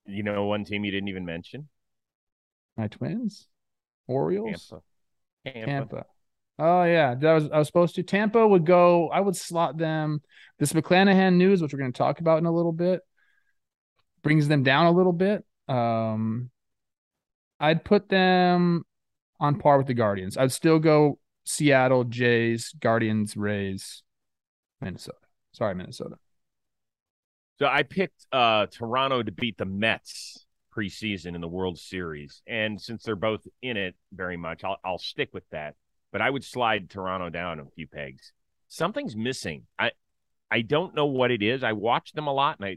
You 0.07 0.23
know, 0.23 0.45
one 0.47 0.65
team 0.65 0.85
you 0.85 0.91
didn't 0.91 1.09
even 1.09 1.25
mention? 1.25 1.69
My 2.77 2.89
twins, 2.89 3.49
Orioles, 4.07 4.73
Tampa. 5.45 5.67
Tampa. 5.67 5.67
Tampa. 5.67 6.07
Oh 6.59 6.85
yeah, 6.85 7.15
that 7.15 7.33
was 7.33 7.51
I 7.51 7.59
was 7.59 7.67
supposed 7.67 7.97
to. 7.97 8.03
Tampa 8.03 8.47
would 8.47 8.65
go. 8.65 9.09
I 9.09 9.21
would 9.21 9.37
slot 9.37 9.77
them. 9.77 10.23
This 10.59 10.73
McClanahan 10.73 11.35
news, 11.35 11.61
which 11.61 11.73
we're 11.73 11.79
going 11.79 11.93
to 11.93 11.99
talk 11.99 12.21
about 12.21 12.39
in 12.39 12.47
a 12.47 12.53
little 12.53 12.73
bit, 12.73 13.01
brings 14.23 14.49
them 14.49 14.63
down 14.63 14.87
a 14.87 14.93
little 14.93 15.13
bit. 15.13 15.45
Um, 15.69 16.51
I'd 17.61 17.85
put 17.85 18.09
them 18.09 18.85
on 19.39 19.59
par 19.59 19.77
with 19.79 19.87
the 19.87 19.95
Guardians. 19.95 20.37
I'd 20.37 20.53
still 20.53 20.79
go 20.79 21.19
Seattle, 21.45 22.05
Jays, 22.05 22.75
Guardians, 22.81 23.37
Rays, 23.37 24.03
Minnesota. 24.81 25.19
Sorry, 25.57 25.75
Minnesota. 25.75 26.17
So 27.59 27.67
I 27.67 27.83
picked 27.83 28.27
uh, 28.31 28.67
Toronto 28.67 29.23
to 29.23 29.33
beat 29.33 29.57
the 29.57 29.65
Mets 29.65 30.45
preseason 30.77 31.35
in 31.35 31.41
the 31.41 31.49
World 31.49 31.79
Series, 31.79 32.43
and 32.47 32.79
since 32.79 33.03
they're 33.03 33.17
both 33.17 33.41
in 33.63 33.79
it 33.79 33.95
very 34.13 34.37
much, 34.37 34.65
I'll 34.65 34.77
I'll 34.85 34.99
stick 34.99 35.31
with 35.33 35.49
that. 35.51 35.75
But 36.13 36.21
I 36.21 36.29
would 36.29 36.45
slide 36.45 36.91
Toronto 36.91 37.31
down 37.31 37.59
a 37.59 37.65
few 37.75 37.87
pegs. 37.87 38.33
Something's 38.69 39.17
missing. 39.17 39.63
I 39.79 39.93
I 40.51 40.61
don't 40.61 40.95
know 40.95 41.07
what 41.07 41.31
it 41.31 41.43
is. 41.43 41.65
I 41.65 41.73
watch 41.73 42.13
them 42.13 42.27
a 42.27 42.35
lot, 42.35 42.59
and 42.59 42.67
I 42.67 42.77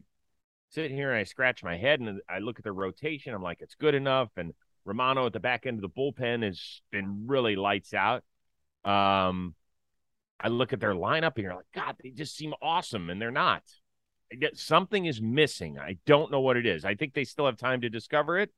sit 0.70 0.90
here 0.90 1.12
and 1.12 1.20
I 1.20 1.24
scratch 1.24 1.62
my 1.62 1.76
head, 1.76 2.00
and 2.00 2.22
I 2.30 2.40
look 2.40 2.60
at 2.60 2.64
their 2.64 2.72
rotation. 2.72 3.34
I'm 3.34 3.44
like, 3.44 3.60
it's 3.60 3.76
good 3.76 3.94
enough. 3.94 4.30
And 4.38 4.54
Romano 4.86 5.26
at 5.26 5.34
the 5.34 5.42
back 5.42 5.66
end 5.66 5.80
of 5.80 5.82
the 5.82 5.90
bullpen 5.90 6.44
has 6.44 6.82
been 6.92 7.28
really 7.28 7.58
lights 7.58 7.94
out. 7.94 8.24
Um, 8.86 9.54
I 10.40 10.48
look 10.48 10.74
at 10.74 10.80
their 10.80 10.94
lineup 10.94 11.34
and 11.36 11.44
you're 11.44 11.56
like, 11.56 11.72
God, 11.74 11.96
they 12.02 12.12
just 12.12 12.36
seem 12.36 12.54
awesome, 12.62 13.10
and 13.10 13.22
they're 13.22 13.32
not. 13.32 13.64
Something 14.54 15.06
is 15.06 15.22
missing. 15.22 15.78
I 15.80 15.98
don't 16.06 16.32
know 16.32 16.40
what 16.40 16.56
it 16.56 16.66
is. 16.66 16.86
I 16.86 16.96
think 16.96 17.14
they 17.14 17.24
still 17.24 17.46
have 17.48 17.58
time 17.58 17.82
to 17.82 17.90
discover 17.90 18.38
it 18.38 18.52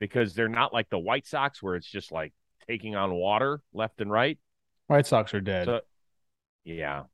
because 0.00 0.34
they're 0.34 0.48
not 0.48 0.72
like 0.72 0.90
the 0.90 0.98
White 0.98 1.26
Sox 1.26 1.62
where 1.62 1.76
it's 1.76 1.86
just 1.86 2.12
like 2.12 2.32
taking 2.68 2.96
on 2.96 3.14
water 3.14 3.60
left 3.72 4.00
and 4.00 4.10
right. 4.10 4.38
White 4.88 5.06
Sox 5.06 5.32
are 5.32 5.40
dead. 5.40 5.66
So, 5.66 5.80
yeah, 6.64 7.04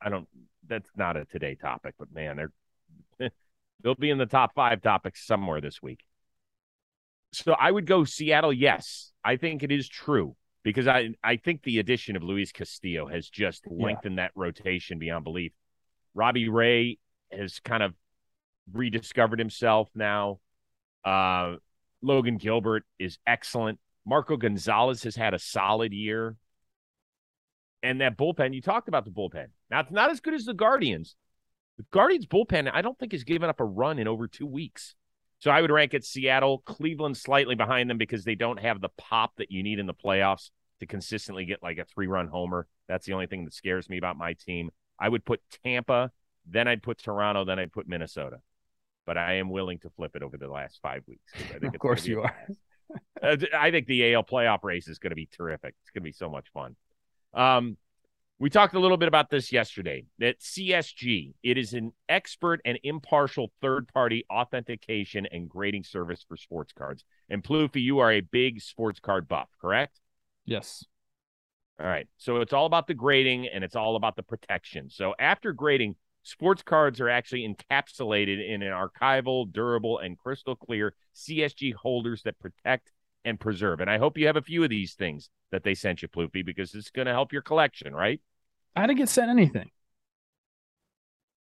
I 0.00 0.08
don't. 0.08 0.26
That's 0.66 0.88
not 0.96 1.16
a 1.16 1.24
today 1.26 1.56
topic, 1.56 1.94
but 1.98 2.12
man, 2.12 2.36
they're 2.36 3.30
they'll 3.82 3.94
be 3.94 4.10
in 4.10 4.18
the 4.18 4.26
top 4.26 4.54
five 4.54 4.80
topics 4.80 5.26
somewhere 5.26 5.60
this 5.60 5.82
week. 5.82 6.00
So 7.32 7.52
I 7.52 7.70
would 7.70 7.86
go 7.86 8.04
Seattle. 8.04 8.52
Yes, 8.52 9.12
I 9.24 9.36
think 9.36 9.62
it 9.62 9.70
is 9.70 9.88
true 9.88 10.36
because 10.62 10.86
I 10.86 11.10
I 11.22 11.36
think 11.36 11.62
the 11.62 11.78
addition 11.78 12.16
of 12.16 12.22
Luis 12.22 12.52
Castillo 12.52 13.06
has 13.06 13.28
just 13.28 13.64
Yeah. 13.70 13.84
lengthened 13.86 14.18
that 14.18 14.32
rotation 14.34 14.98
beyond 14.98 15.24
belief. 15.24 15.52
Robbie 16.14 16.48
Ray 16.48 16.98
has 17.30 17.60
kind 17.60 17.82
of 17.82 17.94
rediscovered 18.72 19.38
himself 19.38 19.88
now. 19.94 20.40
Uh, 21.04 21.56
Logan 22.02 22.36
Gilbert 22.36 22.84
is 22.98 23.18
excellent. 23.26 23.80
Marco 24.04 24.36
Gonzalez 24.36 25.02
has 25.04 25.16
had 25.16 25.34
a 25.34 25.38
solid 25.38 25.92
year. 25.92 26.36
And 27.82 28.00
that 28.00 28.16
bullpen, 28.16 28.54
you 28.54 28.60
talked 28.62 28.88
about 28.88 29.04
the 29.04 29.10
bullpen. 29.10 29.46
Now, 29.70 29.80
it's 29.80 29.90
not 29.90 30.10
as 30.10 30.20
good 30.20 30.34
as 30.34 30.44
the 30.44 30.54
Guardians. 30.54 31.16
The 31.78 31.84
Guardians 31.90 32.26
bullpen, 32.26 32.70
I 32.72 32.82
don't 32.82 32.96
think 32.98 33.12
has 33.12 33.24
given 33.24 33.48
up 33.48 33.58
a 33.60 33.64
run 33.64 33.98
in 33.98 34.06
over 34.06 34.28
two 34.28 34.46
weeks. 34.46 34.94
So 35.42 35.50
I 35.50 35.60
would 35.60 35.72
rank 35.72 35.92
it 35.92 36.04
Seattle, 36.04 36.58
Cleveland 36.58 37.16
slightly 37.16 37.56
behind 37.56 37.90
them 37.90 37.98
because 37.98 38.22
they 38.22 38.36
don't 38.36 38.60
have 38.60 38.80
the 38.80 38.90
pop 38.96 39.32
that 39.38 39.50
you 39.50 39.64
need 39.64 39.80
in 39.80 39.86
the 39.86 39.92
playoffs 39.92 40.50
to 40.78 40.86
consistently 40.86 41.44
get 41.44 41.64
like 41.64 41.78
a 41.78 41.84
three 41.84 42.06
run 42.06 42.28
homer. 42.28 42.68
That's 42.86 43.06
the 43.06 43.14
only 43.14 43.26
thing 43.26 43.44
that 43.44 43.52
scares 43.52 43.90
me 43.90 43.98
about 43.98 44.16
my 44.16 44.34
team. 44.34 44.70
I 45.00 45.08
would 45.08 45.24
put 45.24 45.40
Tampa, 45.64 46.12
then 46.46 46.68
I'd 46.68 46.80
put 46.80 46.98
Toronto, 46.98 47.44
then 47.44 47.58
I'd 47.58 47.72
put 47.72 47.88
Minnesota. 47.88 48.36
But 49.04 49.18
I 49.18 49.34
am 49.34 49.50
willing 49.50 49.80
to 49.80 49.90
flip 49.90 50.14
it 50.14 50.22
over 50.22 50.36
the 50.36 50.46
last 50.46 50.78
five 50.80 51.02
weeks. 51.08 51.32
I 51.52 51.58
think 51.58 51.74
of 51.74 51.80
course 51.80 52.06
you 52.06 52.22
are. 52.22 52.36
uh, 53.20 53.36
I 53.52 53.72
think 53.72 53.88
the 53.88 54.14
AL 54.14 54.22
playoff 54.22 54.62
race 54.62 54.86
is 54.86 55.00
going 55.00 55.10
to 55.10 55.16
be 55.16 55.26
terrific. 55.26 55.74
It's 55.82 55.90
going 55.90 56.02
to 56.02 56.08
be 56.08 56.12
so 56.12 56.30
much 56.30 56.46
fun. 56.54 56.76
Um, 57.34 57.76
we 58.42 58.50
talked 58.50 58.74
a 58.74 58.80
little 58.80 58.96
bit 58.96 59.06
about 59.06 59.30
this 59.30 59.52
yesterday. 59.52 60.04
That 60.18 60.40
CSG, 60.40 61.34
it 61.44 61.56
is 61.56 61.74
an 61.74 61.92
expert 62.08 62.60
and 62.64 62.76
impartial 62.82 63.52
third-party 63.62 64.24
authentication 64.28 65.26
and 65.30 65.48
grading 65.48 65.84
service 65.84 66.24
for 66.26 66.36
sports 66.36 66.72
cards. 66.76 67.04
And 67.30 67.44
Plouffe, 67.44 67.80
you 67.80 68.00
are 68.00 68.10
a 68.10 68.20
big 68.20 68.60
sports 68.60 68.98
card 68.98 69.28
buff, 69.28 69.48
correct? 69.60 70.00
Yes. 70.44 70.84
All 71.78 71.86
right. 71.86 72.08
So 72.16 72.38
it's 72.38 72.52
all 72.52 72.66
about 72.66 72.88
the 72.88 72.94
grading 72.94 73.46
and 73.46 73.62
it's 73.62 73.76
all 73.76 73.94
about 73.94 74.16
the 74.16 74.24
protection. 74.24 74.90
So 74.90 75.14
after 75.20 75.52
grading, 75.52 75.94
sports 76.24 76.64
cards 76.64 77.00
are 77.00 77.08
actually 77.08 77.46
encapsulated 77.46 78.44
in 78.44 78.62
an 78.62 78.72
archival, 78.72 79.52
durable, 79.52 80.00
and 80.00 80.18
crystal 80.18 80.56
clear 80.56 80.96
CSG 81.14 81.74
holders 81.74 82.22
that 82.24 82.40
protect 82.40 82.90
and 83.24 83.38
preserve. 83.38 83.78
And 83.78 83.88
I 83.88 83.98
hope 83.98 84.18
you 84.18 84.26
have 84.26 84.36
a 84.36 84.42
few 84.42 84.64
of 84.64 84.70
these 84.70 84.94
things 84.94 85.30
that 85.52 85.62
they 85.62 85.74
sent 85.74 86.02
you, 86.02 86.08
Ploopy, 86.08 86.44
because 86.44 86.74
it's 86.74 86.90
going 86.90 87.06
to 87.06 87.12
help 87.12 87.32
your 87.32 87.42
collection, 87.42 87.94
right? 87.94 88.20
I 88.74 88.86
didn't 88.86 88.98
get 88.98 89.08
sent 89.08 89.30
anything. 89.30 89.70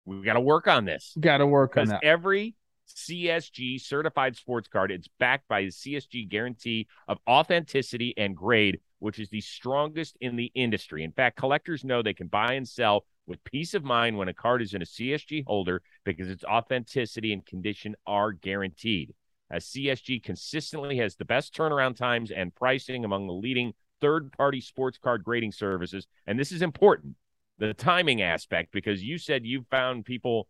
We've 0.06 0.24
got 0.24 0.34
to 0.34 0.42
work 0.42 0.68
on 0.68 0.86
this. 0.86 1.14
Got 1.20 1.38
to 1.38 1.48
work 1.48 1.78
on 1.78 1.88
that. 1.88 2.04
every 2.04 2.56
CSG 2.88 3.80
certified 3.80 4.36
sports 4.36 4.68
card 4.68 4.92
it's 4.92 5.08
backed 5.20 5.48
by 5.48 5.62
the 5.62 5.68
CSG 5.68 6.28
guarantee 6.28 6.88
of 7.08 7.20
authenticity 7.30 8.14
and 8.18 8.36
grade, 8.36 8.80
which 9.00 9.20
is 9.20 9.30
the 9.30 9.42
strongest 9.42 10.18
in 10.22 10.36
the 10.36 10.52
industry. 10.56 11.04
In 11.04 11.12
fact, 11.12 11.38
collectors 11.38 11.84
know 11.84 12.02
they 12.02 12.14
can 12.14 12.28
buy 12.28 12.54
and 12.54 12.68
sell 12.68 13.06
with 13.28 13.44
peace 13.44 13.76
of 13.76 13.84
mind 13.84 14.18
when 14.18 14.28
a 14.28 14.34
card 14.34 14.62
is 14.62 14.74
in 14.74 14.82
a 14.82 14.86
CSG 14.86 15.46
holder 15.46 15.82
because 16.04 16.30
its 16.30 16.44
authenticity 16.44 17.32
and 17.32 17.46
condition 17.46 17.96
are 18.08 18.32
guaranteed. 18.32 19.14
As 19.52 19.66
CSG 19.66 20.24
consistently 20.24 20.98
has 20.98 21.16
the 21.16 21.26
best 21.26 21.56
turnaround 21.56 21.96
times 21.96 22.32
and 22.32 22.54
pricing 22.54 23.06
among 23.06 23.28
the 23.28 23.34
leading 23.34 23.74
third 24.02 24.32
party 24.32 24.62
sports 24.62 24.98
card 24.98 25.24
grading 25.24 25.52
services. 25.52 26.08
And 26.28 26.40
this 26.40 26.52
is 26.52 26.62
important 26.62 27.16
the 27.60 27.74
timing 27.74 28.22
aspect 28.22 28.72
because 28.72 29.04
you 29.04 29.18
said 29.18 29.46
you 29.46 29.66
found 29.70 30.06
people 30.06 30.48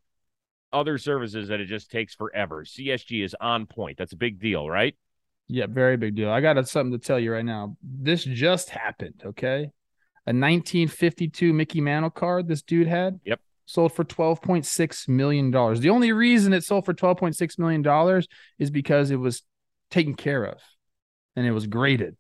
other 0.71 0.97
services 0.97 1.47
that 1.47 1.59
it 1.59 1.65
just 1.65 1.89
takes 1.89 2.13
forever. 2.13 2.63
CSG 2.63 3.23
is 3.23 3.35
on 3.41 3.65
point. 3.65 3.97
That's 3.97 4.13
a 4.13 4.17
big 4.17 4.39
deal, 4.39 4.69
right? 4.69 4.95
Yeah, 5.47 5.65
very 5.67 5.97
big 5.97 6.15
deal. 6.15 6.29
I 6.29 6.41
got 6.41 6.67
something 6.67 6.97
to 6.97 7.03
tell 7.03 7.19
you 7.19 7.33
right 7.33 7.43
now. 7.43 7.75
This 7.81 8.23
just 8.23 8.69
happened, 8.69 9.23
okay? 9.25 9.71
A 10.27 10.31
1952 10.31 11.51
Mickey 11.51 11.81
Mantle 11.81 12.11
card 12.11 12.47
this 12.47 12.61
dude 12.61 12.87
had. 12.87 13.19
Yep. 13.25 13.39
sold 13.65 13.93
for 13.93 14.03
$12.6 14.03 15.07
million. 15.07 15.49
The 15.49 15.89
only 15.89 16.11
reason 16.11 16.53
it 16.53 16.63
sold 16.63 16.85
for 16.85 16.93
$12.6 16.93 17.59
million 17.59 18.23
is 18.59 18.69
because 18.69 19.09
it 19.09 19.15
was 19.15 19.41
taken 19.89 20.13
care 20.13 20.43
of 20.43 20.61
and 21.35 21.47
it 21.47 21.51
was 21.51 21.65
graded. 21.65 22.15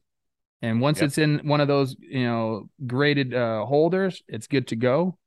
And 0.61 0.81
once 0.81 0.99
yep. 0.99 1.07
it's 1.07 1.17
in 1.17 1.39
one 1.47 1.61
of 1.61 1.67
those, 1.67 1.95
you 1.99 2.25
know, 2.25 2.69
graded 2.85 3.33
uh, 3.33 3.65
holders, 3.65 4.21
it's 4.27 4.47
good 4.47 4.67
to 4.67 4.75
go. 4.75 5.17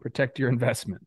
Protect 0.00 0.38
your 0.38 0.48
investment. 0.48 1.06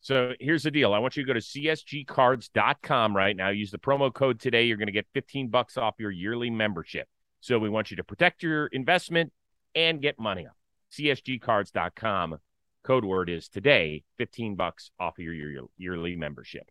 So 0.00 0.32
here's 0.38 0.62
the 0.62 0.70
deal. 0.70 0.94
I 0.94 0.98
want 0.98 1.16
you 1.16 1.24
to 1.24 1.26
go 1.26 1.32
to 1.32 1.40
csgcards.com 1.40 3.16
right 3.16 3.36
now. 3.36 3.48
Use 3.48 3.70
the 3.70 3.78
promo 3.78 4.12
code 4.12 4.38
today. 4.38 4.64
You're 4.64 4.76
going 4.76 4.86
to 4.86 4.92
get 4.92 5.06
15 5.14 5.48
bucks 5.48 5.76
off 5.76 5.94
your 5.98 6.10
yearly 6.10 6.50
membership. 6.50 7.08
So 7.40 7.58
we 7.58 7.68
want 7.68 7.90
you 7.90 7.96
to 7.96 8.04
protect 8.04 8.42
your 8.42 8.66
investment 8.68 9.32
and 9.74 10.00
get 10.00 10.18
money 10.18 10.46
up. 10.46 10.56
csgcards.com. 10.92 12.38
Code 12.84 13.04
word 13.04 13.28
is 13.28 13.48
today, 13.48 14.04
15 14.18 14.54
bucks 14.54 14.92
off 15.00 15.18
of 15.18 15.24
your 15.24 15.68
yearly 15.76 16.14
membership. 16.14 16.70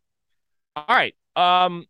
All 0.76 0.86
right. 0.88 1.14
Um, 1.36 1.86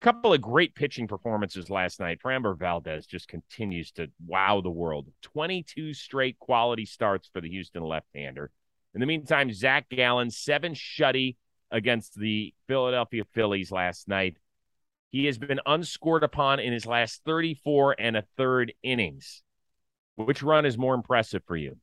couple 0.00 0.32
of 0.32 0.40
great 0.40 0.74
pitching 0.74 1.08
performances 1.08 1.70
last 1.70 2.00
night. 2.00 2.20
Framber 2.24 2.56
Valdez 2.56 3.06
just 3.06 3.28
continues 3.28 3.92
to 3.92 4.08
wow 4.26 4.60
the 4.60 4.70
world. 4.70 5.08
22 5.22 5.94
straight 5.94 6.38
quality 6.38 6.84
starts 6.84 7.28
for 7.32 7.40
the 7.40 7.48
Houston 7.48 7.82
left-hander. 7.82 8.50
In 8.94 9.00
the 9.00 9.06
meantime, 9.06 9.52
Zac 9.52 9.88
Gallen, 9.88 10.30
seven 10.30 10.74
shutty 10.74 11.36
against 11.70 12.18
the 12.18 12.54
Philadelphia 12.66 13.24
Phillies 13.34 13.72
last 13.72 14.08
night. 14.08 14.36
He 15.10 15.26
has 15.26 15.38
been 15.38 15.60
unscored 15.66 16.24
upon 16.24 16.60
in 16.60 16.72
his 16.72 16.86
last 16.86 17.22
34 17.24 17.96
and 17.98 18.16
a 18.16 18.24
third 18.36 18.72
innings. 18.82 19.42
Which 20.16 20.42
run 20.42 20.64
is 20.66 20.78
more 20.78 20.94
impressive 20.94 21.42
for 21.46 21.56
you? 21.56 21.76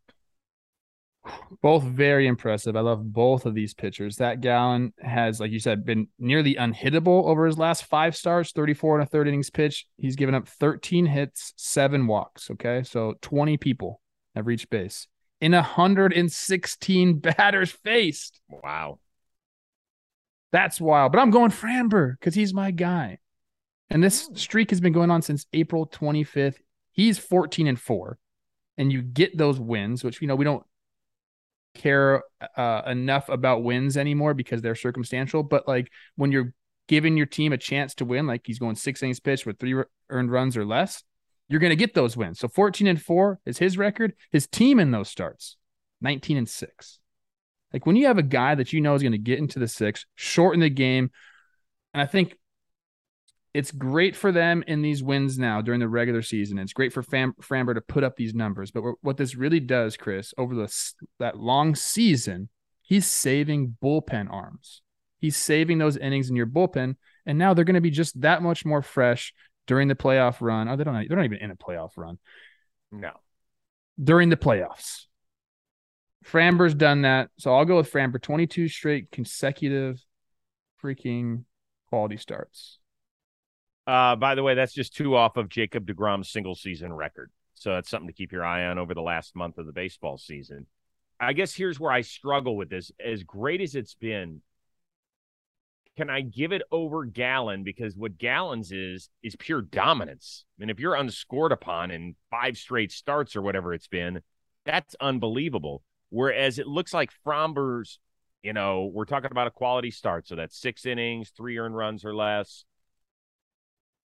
Both 1.61 1.83
very 1.83 2.27
impressive. 2.27 2.75
I 2.75 2.81
love 2.81 3.13
both 3.13 3.45
of 3.45 3.53
these 3.53 3.73
pitchers. 3.73 4.17
That 4.17 4.41
Gallen 4.41 4.93
has, 4.99 5.39
like 5.39 5.51
you 5.51 5.59
said, 5.59 5.85
been 5.85 6.07
nearly 6.19 6.55
unhittable 6.55 7.25
over 7.25 7.45
his 7.45 7.57
last 7.57 7.85
five 7.85 8.15
starts, 8.15 8.51
34 8.51 8.99
and 8.99 9.07
a 9.07 9.09
third 9.09 9.27
innings 9.27 9.49
pitch. 9.49 9.85
He's 9.97 10.17
given 10.17 10.35
up 10.35 10.47
13 10.47 11.05
hits, 11.05 11.53
seven 11.55 12.07
walks. 12.07 12.51
Okay. 12.51 12.83
So 12.83 13.15
20 13.21 13.57
people 13.57 14.01
have 14.35 14.47
reached 14.47 14.69
base 14.69 15.07
in 15.43 15.51
116 15.51 17.19
batters 17.19 17.71
faced. 17.71 18.39
Wow. 18.49 18.99
That's 20.53 20.79
wild. 20.79 21.11
But 21.11 21.19
I'm 21.19 21.31
going 21.31 21.51
Framber 21.51 22.13
because 22.17 22.33
he's 22.33 22.53
my 22.53 22.71
guy. 22.71 23.19
And 23.89 24.01
this 24.01 24.27
hmm. 24.27 24.35
streak 24.35 24.69
has 24.69 24.79
been 24.79 24.93
going 24.93 25.11
on 25.11 25.21
since 25.21 25.45
April 25.51 25.85
25th. 25.87 26.57
He's 26.93 27.19
14 27.19 27.67
and 27.67 27.79
4. 27.79 28.17
And 28.77 28.91
you 28.91 29.01
get 29.01 29.37
those 29.37 29.59
wins, 29.59 30.03
which 30.03 30.21
you 30.21 30.27
know 30.27 30.35
we 30.35 30.45
don't 30.45 30.65
care 31.75 32.23
uh, 32.57 32.81
enough 32.87 33.29
about 33.29 33.63
wins 33.63 33.97
anymore 33.97 34.33
because 34.33 34.61
they're 34.61 34.75
circumstantial. 34.75 35.43
But 35.43 35.67
like 35.67 35.91
when 36.15 36.31
you're 36.31 36.53
giving 36.87 37.17
your 37.17 37.25
team 37.25 37.53
a 37.53 37.57
chance 37.57 37.95
to 37.95 38.05
win, 38.05 38.27
like 38.27 38.41
he's 38.45 38.59
going 38.59 38.75
six 38.75 39.01
innings 39.01 39.19
pitch 39.19 39.45
with 39.45 39.59
three 39.59 39.81
earned 40.09 40.31
runs 40.31 40.57
or 40.57 40.65
less, 40.65 41.03
you're 41.47 41.59
going 41.59 41.71
to 41.71 41.75
get 41.75 41.93
those 41.93 42.17
wins. 42.17 42.39
So 42.39 42.47
14 42.47 42.87
and 42.87 43.01
4 43.01 43.39
is 43.45 43.57
his 43.57 43.77
record. 43.77 44.13
His 44.31 44.47
team 44.47 44.79
in 44.79 44.91
those 44.91 45.09
starts, 45.09 45.57
19 46.01 46.37
and 46.37 46.49
6. 46.49 46.99
Like 47.73 47.85
when 47.85 47.95
you 47.95 48.05
have 48.05 48.19
a 48.19 48.23
guy 48.23 48.55
that 48.55 48.71
you 48.71 48.81
know 48.81 48.93
is 48.93 49.01
going 49.01 49.13
to 49.13 49.17
get 49.17 49.39
into 49.39 49.59
the 49.59 49.67
six, 49.67 50.05
shorten 50.15 50.59
the 50.59 50.69
game, 50.69 51.09
and 51.93 52.01
I 52.01 52.05
think 52.05 52.37
it's 53.53 53.71
great 53.71 54.15
for 54.15 54.31
them 54.31 54.63
in 54.67 54.81
these 54.81 55.03
wins 55.03 55.37
now 55.37 55.61
during 55.61 55.79
the 55.79 55.87
regular 55.87 56.21
season. 56.21 56.57
It's 56.57 56.73
great 56.73 56.91
for 56.91 57.03
Fam- 57.03 57.35
Framber 57.41 57.75
to 57.75 57.81
put 57.81 58.03
up 58.03 58.15
these 58.15 58.33
numbers. 58.33 58.71
But 58.71 58.83
what 59.01 59.17
this 59.17 59.35
really 59.35 59.59
does, 59.59 59.95
Chris, 59.95 60.33
over 60.37 60.55
the 60.55 60.93
that 61.19 61.37
long 61.37 61.75
season, 61.75 62.49
he's 62.81 63.05
saving 63.05 63.77
bullpen 63.81 64.31
arms. 64.31 64.81
He's 65.19 65.37
saving 65.37 65.77
those 65.77 65.97
innings 65.97 66.29
in 66.29 66.35
your 66.35 66.47
bullpen, 66.47 66.95
and 67.25 67.37
now 67.37 67.53
they're 67.53 67.63
going 67.63 67.75
to 67.75 67.81
be 67.81 67.91
just 67.91 68.19
that 68.21 68.41
much 68.41 68.65
more 68.65 68.81
fresh 68.81 69.33
during 69.67 69.87
the 69.87 69.95
playoff 69.95 70.41
run. 70.41 70.67
Oh, 70.67 70.75
they 70.75 70.83
don't. 70.83 71.07
They're 71.07 71.15
not 71.15 71.25
even 71.25 71.37
in 71.37 71.51
a 71.51 71.55
playoff 71.55 71.91
run. 71.95 72.17
No. 72.91 73.11
During 74.03 74.29
the 74.29 74.35
playoffs, 74.35 75.05
Framber's 76.25 76.73
done 76.73 77.03
that, 77.03 77.29
so 77.37 77.55
I'll 77.55 77.65
go 77.65 77.77
with 77.77 77.91
Framber. 77.91 78.21
Twenty-two 78.21 78.67
straight 78.67 79.11
consecutive, 79.11 80.03
freaking 80.83 81.43
quality 81.89 82.17
starts. 82.17 82.79
Uh, 83.85 84.15
by 84.15 84.35
the 84.35 84.43
way, 84.43 84.55
that's 84.55 84.73
just 84.73 84.95
two 84.95 85.15
off 85.15 85.37
of 85.37 85.49
Jacob 85.49 85.85
DeGrom's 85.85 86.29
single 86.29 86.55
season 86.55 86.93
record. 86.93 87.31
So 87.53 87.73
that's 87.73 87.89
something 87.89 88.07
to 88.07 88.13
keep 88.13 88.31
your 88.31 88.45
eye 88.45 88.65
on 88.65 88.77
over 88.77 88.93
the 88.93 89.01
last 89.01 89.35
month 89.35 89.57
of 89.57 89.65
the 89.65 89.73
baseball 89.73 90.17
season. 90.17 90.67
I 91.19 91.33
guess 91.33 91.53
here's 91.53 91.79
where 91.79 91.91
I 91.91 92.01
struggle 92.01 92.57
with 92.57 92.69
this. 92.69 92.91
As 93.03 93.23
great 93.23 93.61
as 93.61 93.75
it's 93.75 93.93
been, 93.93 94.41
can 95.95 96.09
I 96.09 96.21
give 96.21 96.51
it 96.51 96.63
over 96.71 97.05
Gallen? 97.05 97.63
Because 97.63 97.95
what 97.95 98.17
Gallen's 98.17 98.71
is 98.71 99.09
is 99.21 99.35
pure 99.35 99.61
dominance. 99.61 100.45
I 100.57 100.61
mean, 100.61 100.69
if 100.69 100.79
you're 100.79 100.95
unscored 100.95 101.51
upon 101.51 101.91
in 101.91 102.15
five 102.31 102.57
straight 102.57 102.91
starts 102.91 103.35
or 103.35 103.41
whatever 103.41 103.73
it's 103.73 103.87
been, 103.87 104.21
that's 104.65 104.95
unbelievable. 104.99 105.83
Whereas 106.09 106.59
it 106.59 106.67
looks 106.67 106.93
like 106.93 107.11
Framber's, 107.23 107.99
you 108.41 108.53
know, 108.53 108.89
we're 108.91 109.05
talking 109.05 109.31
about 109.31 109.47
a 109.47 109.51
quality 109.51 109.91
start. 109.91 110.27
So 110.27 110.35
that's 110.35 110.59
six 110.59 110.85
innings, 110.85 111.29
three 111.29 111.57
earned 111.57 111.75
runs 111.75 112.03
or 112.03 112.15
less. 112.15 112.65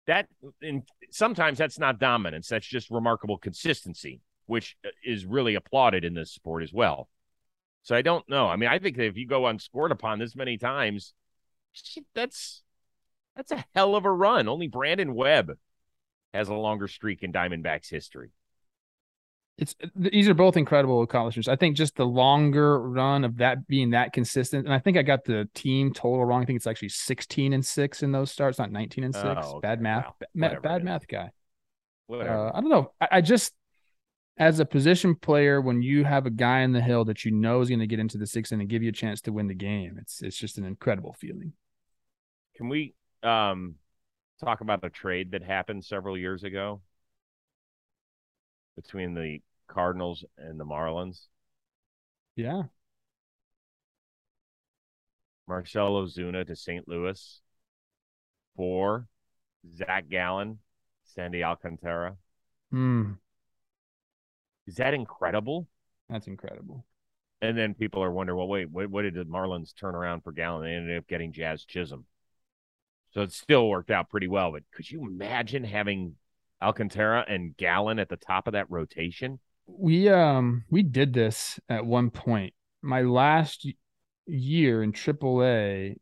That 0.08 0.28
and 0.62 0.84
sometimes 1.12 1.58
that's 1.58 1.80
not 1.80 2.00
dominance. 2.00 2.48
That's 2.48 2.68
just 2.68 2.90
remarkable 2.90 3.38
consistency, 3.38 4.22
which 4.48 4.76
uh, 4.86 4.90
is 5.04 5.26
really 5.26 5.56
applauded 5.56 6.04
in 6.04 6.14
this 6.14 6.32
sport 6.32 6.64
as 6.64 6.74
well. 6.74 7.08
So 7.84 7.96
I 7.96 8.02
don't 8.02 8.28
know. 8.30 8.48
I 8.48 8.56
mean, 8.56 8.70
I 8.70 8.80
think 8.80 8.98
that 8.98 9.06
if 9.06 9.18
you 9.18 9.28
go 9.28 9.48
unscored 9.48 9.92
upon 9.92 10.20
this 10.20 10.36
many 10.36 10.58
times, 10.58 11.14
that's 12.14 12.64
that's 13.36 13.52
a 13.52 13.66
hell 13.76 13.96
of 13.96 14.06
a 14.06 14.12
run. 14.12 14.48
Only 14.48 14.68
Brandon 14.68 15.14
Webb 15.14 15.58
has 16.34 16.50
a 16.50 16.54
longer 16.54 16.88
streak 16.88 17.24
in 17.24 17.32
Diamondbacks 17.32 17.90
history. 17.90 18.32
It's 19.58 19.76
these 19.96 20.28
are 20.28 20.34
both 20.34 20.58
incredible 20.58 21.04
accomplishments. 21.04 21.48
I 21.48 21.56
think 21.56 21.78
just 21.78 21.96
the 21.96 22.06
longer 22.06 22.82
run 22.82 23.24
of 23.24 23.38
that 23.38 23.68
being 23.68 23.92
that 23.92 24.12
consistent, 24.12 24.66
and 24.66 24.74
I 24.74 24.80
think 24.80 24.98
I 24.98 25.04
got 25.04 25.26
the 25.26 25.48
team 25.54 25.94
total 25.94 26.26
wrong. 26.26 26.42
I 26.42 26.46
think 26.46 26.58
it's 26.58 26.66
actually 26.66 26.90
sixteen 26.90 27.54
and 27.54 27.64
six 27.64 28.02
in 28.02 28.12
those 28.12 28.32
starts, 28.32 28.58
not 28.58 28.72
nineteen 28.72 29.04
and 29.04 29.14
six. 29.14 29.26
Oh, 29.28 29.58
okay. 29.58 29.60
Bad 29.62 29.82
math, 29.82 30.06
wow. 30.36 30.60
bad 30.60 30.84
math 30.84 31.08
guy. 31.08 31.30
Uh, 32.12 32.52
I 32.54 32.62
don't 32.62 32.70
know. 32.70 32.92
I, 33.00 33.08
I 33.12 33.22
just 33.22 33.54
as 34.38 34.60
a 34.60 34.66
position 34.66 35.16
player, 35.16 35.62
when 35.62 35.84
you 35.84 36.04
have 36.04 36.26
a 36.26 36.32
guy 36.32 36.62
in 36.62 36.72
the 36.72 36.82
hill 36.82 37.06
that 37.06 37.24
you 37.24 37.32
know 37.32 37.62
is 37.62 37.70
going 37.70 37.80
to 37.80 37.88
get 37.88 38.00
into 38.00 38.18
the 38.18 38.26
sixth 38.26 38.52
and 38.52 38.68
give 38.68 38.82
you 38.82 38.90
a 38.90 38.94
chance 38.94 39.22
to 39.22 39.32
win 39.32 39.48
the 39.48 39.54
game, 39.54 39.98
it's 40.02 40.24
it's 40.24 40.38
just 40.38 40.58
an 40.58 40.66
incredible 40.66 41.14
feeling. 41.14 41.54
Can 42.56 42.70
we 42.70 42.96
um, 43.22 43.76
talk 44.44 44.62
about 44.62 44.84
a 44.84 44.90
trade 44.90 45.32
that 45.32 45.44
happened 45.44 45.86
several 45.86 46.18
years 46.18 46.44
ago 46.44 46.82
between 48.76 49.14
the 49.14 49.40
Cardinals 49.68 50.24
and 50.38 50.60
the 50.60 50.66
Marlins? 50.66 51.28
Yeah. 52.36 52.64
Marcell 55.48 55.94
Ozuna 55.94 56.46
to 56.48 56.56
St. 56.56 56.88
Louis 56.88 57.42
for 58.56 59.08
Zac 59.76 60.10
Gallen, 60.10 60.60
Sandy 61.04 61.44
Alcantara. 61.44 62.16
Hmm. 62.72 63.14
Is 64.68 64.76
that 64.76 64.94
incredible? 64.94 65.68
That's 66.10 66.28
incredible. 66.28 66.86
And 67.42 67.58
then 67.58 67.74
people 67.74 68.02
are 68.02 68.12
wondering, 68.12 68.38
well, 68.38 68.48
wait, 68.48 68.72
what, 68.72 68.90
what 68.90 69.02
did 69.02 69.16
the 69.16 69.26
Marlins 69.26 69.76
turn 69.76 69.96
around 69.96 70.22
for 70.22 70.32
Gallen? 70.32 70.64
They 70.64 70.74
ended 70.74 70.98
up 70.98 71.08
getting 71.08 71.34
Jazz 71.34 71.66
Chisholm. 71.66 72.06
So 73.14 73.22
it 73.22 73.32
still 73.32 73.68
worked 73.68 73.92
out 73.92 74.10
pretty 74.10 74.28
well. 74.28 74.52
But 74.52 74.64
could 74.74 74.90
you 74.90 75.06
imagine 75.06 75.64
having 75.64 76.16
Alcantara 76.64 77.26
and 77.28 77.56
Gallen 77.58 78.00
at 78.00 78.10
the 78.10 78.18
top 78.18 78.48
of 78.48 78.54
that 78.54 78.70
rotation? 78.70 79.40
We 79.68 80.10
um 80.10 80.64
we 80.70 80.84
did 80.84 81.14
this 81.14 81.60
at 81.70 81.86
one 81.86 82.10
point. 82.10 82.54
My 82.82 83.02
last 83.02 83.68
year 84.26 84.84
in 84.84 84.92
AAA, 84.92 85.96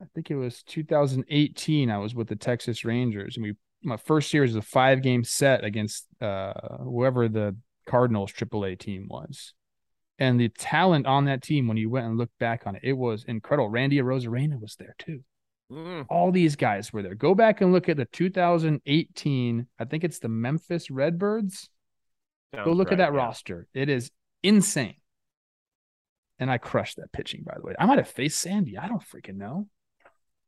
I 0.00 0.04
think 0.14 0.30
it 0.30 0.36
was 0.36 0.62
2018. 0.62 1.90
I 1.90 1.98
was 1.98 2.14
with 2.14 2.28
the 2.28 2.36
Texas 2.36 2.84
Rangers, 2.84 3.36
and 3.36 3.44
we 3.44 3.54
my 3.82 3.96
first 3.96 4.32
year 4.32 4.42
was 4.42 4.56
a 4.56 4.62
five 4.62 5.02
game 5.02 5.24
set 5.24 5.64
against 5.64 6.06
uh 6.20 6.52
whoever 6.82 7.28
the 7.28 7.56
Cardinals 7.86 8.32
AAA 8.32 8.78
team 8.78 9.06
was. 9.08 9.54
And 10.18 10.40
the 10.40 10.48
talent 10.48 11.06
on 11.06 11.26
that 11.26 11.42
team, 11.42 11.68
when 11.68 11.76
you 11.76 11.90
went 11.90 12.06
and 12.06 12.16
looked 12.16 12.38
back 12.38 12.66
on 12.66 12.76
it, 12.76 12.82
it 12.82 12.94
was 12.94 13.24
incredible. 13.28 13.68
Randy 13.68 13.98
Arozarena 13.98 14.58
was 14.60 14.76
there 14.76 14.94
too. 14.98 15.22
Mm. 15.70 16.06
All 16.08 16.30
these 16.30 16.56
guys 16.56 16.92
were 16.92 17.02
there. 17.02 17.14
Go 17.14 17.34
back 17.34 17.60
and 17.60 17.72
look 17.72 17.88
at 17.88 17.96
the 17.96 18.04
2018. 18.04 19.66
I 19.78 19.84
think 19.84 20.04
it's 20.04 20.18
the 20.18 20.28
Memphis 20.28 20.90
Redbirds. 20.90 21.68
Sounds 22.54 22.64
Go 22.64 22.72
look 22.72 22.88
right, 22.88 22.92
at 22.92 22.98
that 22.98 23.12
yeah. 23.12 23.18
roster. 23.18 23.66
It 23.74 23.88
is 23.88 24.10
insane. 24.42 24.96
And 26.38 26.50
I 26.50 26.58
crushed 26.58 26.96
that 26.96 27.12
pitching, 27.12 27.42
by 27.44 27.54
the 27.56 27.62
way. 27.62 27.74
I 27.78 27.86
might 27.86 27.98
have 27.98 28.08
faced 28.08 28.40
Sandy. 28.40 28.78
I 28.78 28.88
don't 28.88 29.02
freaking 29.02 29.36
know. 29.36 29.68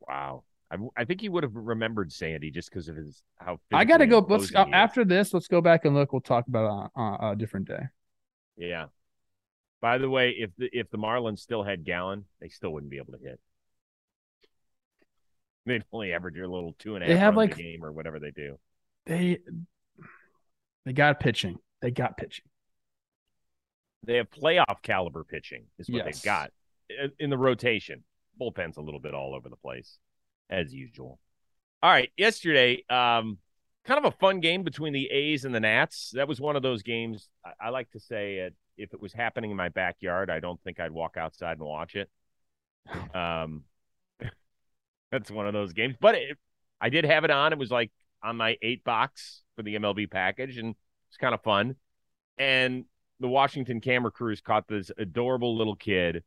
Wow. 0.07 0.45
I, 0.71 0.77
I 0.97 1.05
think 1.05 1.21
he 1.21 1.29
would 1.29 1.43
have 1.43 1.55
remembered 1.55 2.13
Sandy 2.13 2.51
just 2.51 2.71
because 2.71 2.89
of 2.89 2.97
his 2.97 3.23
how. 3.37 3.59
I 3.73 3.85
got 3.85 3.99
to 3.99 4.07
go. 4.07 4.19
Let's 4.19 4.53
after 4.55 5.05
this. 5.05 5.33
Let's 5.33 5.49
go 5.49 5.61
back 5.61 5.85
and 5.85 5.95
look. 5.95 6.13
We'll 6.13 6.21
talk 6.21 6.47
about 6.47 6.91
on, 6.95 7.19
on 7.21 7.33
a 7.33 7.37
different 7.37 7.69
day. 7.69 7.85
Yeah. 8.57 8.87
By 9.81 9.99
the 9.99 10.11
way, 10.11 10.35
if 10.39 10.51
the 10.59 10.69
if 10.73 10.91
the 10.91 10.99
Marlins 10.99 11.39
still 11.39 11.63
had 11.63 11.85
Gallen, 11.85 12.25
they 12.41 12.49
still 12.49 12.71
wouldn't 12.71 12.91
be 12.91 12.99
able 12.99 13.15
to 13.15 13.19
hit. 13.19 13.41
They'd 15.69 15.85
only 15.93 16.13
average 16.13 16.39
a 16.39 16.49
little 16.49 16.75
two 16.79 16.95
and 16.97 17.05
a 17.05 17.07
half 17.07 17.15
They 17.15 17.19
have, 17.19 17.37
like- 17.37 17.53
a 17.55 17.63
game 17.63 17.85
or 17.85 17.93
whatever 17.93 18.19
they 18.19 18.31
do. 18.33 18.59
They 19.07 19.39
they 20.85 20.93
got 20.93 21.21
pitching. 21.21 21.59
They 21.81 21.91
got 21.91 22.17
pitching. 22.17 22.45
They 24.05 24.17
have 24.17 24.31
playoff 24.31 24.83
caliber 24.83 25.25
pitching, 25.25 25.67
is 25.79 25.89
what 25.89 26.05
Yes. 26.05 26.17
they've 26.17 26.25
got 26.25 26.53
in- 26.89 27.13
in 27.19 27.31
the 27.31 27.39
rotation. 27.39 28.05
Bullpen's 28.41 28.77
a 28.77 28.81
little 28.81 29.01
bit 29.01 29.15
all 29.15 29.35
over 29.35 29.49
the 29.49 29.57
place, 29.57 29.99
as 30.49 30.73
usual. 30.73 31.19
All 31.83 31.91
right, 31.91 32.11
yesterday, 32.17 32.85
um, 32.89 33.39
kind 33.85 33.99
of 33.99 34.05
a 34.05 34.17
fun 34.17 34.41
game 34.41 34.63
between 34.63 34.93
the 34.93 35.11
A's 35.11 35.45
and 35.45 35.55
the 35.55 35.61
Nats. 35.61 36.11
That 36.13 36.29
was 36.29 36.41
one 36.41 36.57
of 36.57 36.63
those 36.63 36.83
games. 36.83 37.29
I, 37.45 37.53
I 37.61 37.69
like 37.71 37.91
to 37.91 38.01
say, 38.01 38.37
it, 38.39 38.55
if 38.77 38.93
it 38.95 39.01
was 39.01 39.13
happening 39.13 39.51
in 39.51 39.57
my 39.57 39.69
backyard, 39.69 40.31
I 40.31 40.41
don't 40.41 40.61
think 40.63 40.79
I'd 40.81 40.93
walk 40.93 41.17
outside 41.17 41.59
and 41.59 41.67
watch 41.67 41.97
it. 41.97 42.11
Um, 43.15 43.65
that's 45.11 45.31
one 45.31 45.47
of 45.47 45.53
those 45.53 45.73
games. 45.73 45.95
But 46.01 46.15
it, 46.15 46.39
I 46.81 46.89
did 46.89 47.05
have 47.05 47.25
it 47.25 47.31
on. 47.31 47.53
It 47.53 47.59
was 47.59 47.71
like 47.71 47.91
on 48.23 48.37
my 48.37 48.57
eight 48.63 48.85
box 48.85 49.43
for 49.57 49.63
the 49.63 49.77
MLB 49.77 50.11
package, 50.11 50.59
and 50.59 50.75
it's 51.09 51.17
kind 51.17 51.35
of 51.35 51.43
fun. 51.43 51.77
And 52.39 52.85
the 53.21 53.29
Washington 53.29 53.81
camera 53.81 54.11
crews 54.11 54.41
caught 54.41 54.69
this 54.69 54.91
adorable 54.97 55.57
little 55.57 55.77
kid. 55.77 56.23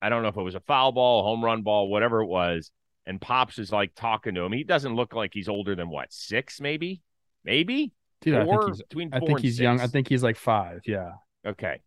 I 0.00 0.08
don't 0.08 0.22
know 0.22 0.28
if 0.28 0.36
it 0.36 0.42
was 0.42 0.54
a 0.54 0.60
foul 0.60 0.92
ball, 0.92 1.20
a 1.20 1.22
home 1.22 1.44
run 1.44 1.62
ball, 1.62 1.88
whatever 1.88 2.22
it 2.22 2.26
was. 2.26 2.70
And 3.06 3.20
Pops 3.20 3.58
is 3.58 3.72
like 3.72 3.94
talking 3.94 4.34
to 4.34 4.42
him. 4.42 4.52
He 4.52 4.64
doesn't 4.64 4.94
look 4.94 5.14
like 5.14 5.30
he's 5.32 5.48
older 5.48 5.74
than 5.74 5.88
what, 5.88 6.12
six, 6.12 6.60
maybe? 6.60 7.00
Maybe? 7.44 7.92
Dude, 8.20 8.34
I 8.34 8.44
think 8.44 8.64
he's 8.66 8.82
between 8.82 9.10
I 9.12 9.20
think 9.20 9.40
he's 9.40 9.58
young. 9.58 9.80
I 9.80 9.86
think 9.86 10.08
he's 10.08 10.22
like 10.22 10.36
five. 10.36 10.80
Yeah. 10.84 11.12
Okay. 11.46 11.80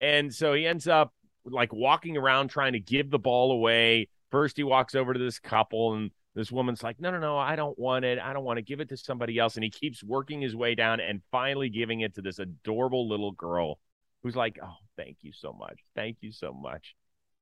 And 0.00 0.34
so 0.34 0.54
he 0.54 0.66
ends 0.66 0.88
up 0.88 1.12
like 1.44 1.72
walking 1.72 2.16
around 2.16 2.48
trying 2.48 2.72
to 2.72 2.80
give 2.80 3.10
the 3.10 3.18
ball 3.18 3.52
away. 3.52 4.08
First, 4.30 4.56
he 4.56 4.62
walks 4.62 4.94
over 4.94 5.12
to 5.12 5.18
this 5.18 5.38
couple, 5.38 5.94
and 5.94 6.10
this 6.34 6.52
woman's 6.52 6.82
like, 6.82 7.00
No, 7.00 7.10
no, 7.10 7.18
no, 7.18 7.38
I 7.38 7.56
don't 7.56 7.78
want 7.78 8.04
it. 8.04 8.18
I 8.18 8.32
don't 8.32 8.44
want 8.44 8.58
to 8.58 8.62
give 8.62 8.80
it 8.80 8.88
to 8.90 8.96
somebody 8.96 9.38
else. 9.38 9.56
And 9.56 9.64
he 9.64 9.70
keeps 9.70 10.04
working 10.04 10.40
his 10.40 10.54
way 10.54 10.74
down 10.74 11.00
and 11.00 11.22
finally 11.30 11.68
giving 11.68 12.00
it 12.00 12.14
to 12.14 12.22
this 12.22 12.38
adorable 12.38 13.08
little 13.08 13.32
girl 13.32 13.78
who's 14.22 14.36
like, 14.36 14.58
Oh, 14.62 14.76
thank 14.96 15.18
you 15.22 15.32
so 15.32 15.52
much. 15.52 15.80
Thank 15.94 16.18
you 16.20 16.32
so 16.32 16.52
much. 16.52 16.94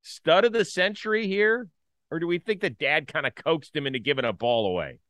Stud 0.02 0.44
of 0.44 0.52
the 0.52 0.64
century 0.64 1.26
here? 1.26 1.68
Or 2.10 2.20
do 2.20 2.26
we 2.26 2.38
think 2.38 2.60
that 2.60 2.78
dad 2.78 3.08
kind 3.08 3.26
of 3.26 3.34
coaxed 3.34 3.74
him 3.74 3.86
into 3.86 3.98
giving 3.98 4.24
a 4.24 4.32
ball 4.32 4.66
away? 4.66 5.00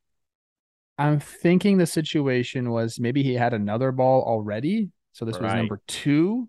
I'm 0.98 1.20
thinking 1.20 1.76
the 1.76 1.86
situation 1.86 2.70
was 2.70 2.98
maybe 2.98 3.22
he 3.22 3.34
had 3.34 3.52
another 3.52 3.92
ball 3.92 4.22
already. 4.22 4.88
So 5.12 5.24
this 5.24 5.38
was 5.38 5.52
number 5.52 5.80
two. 5.86 6.48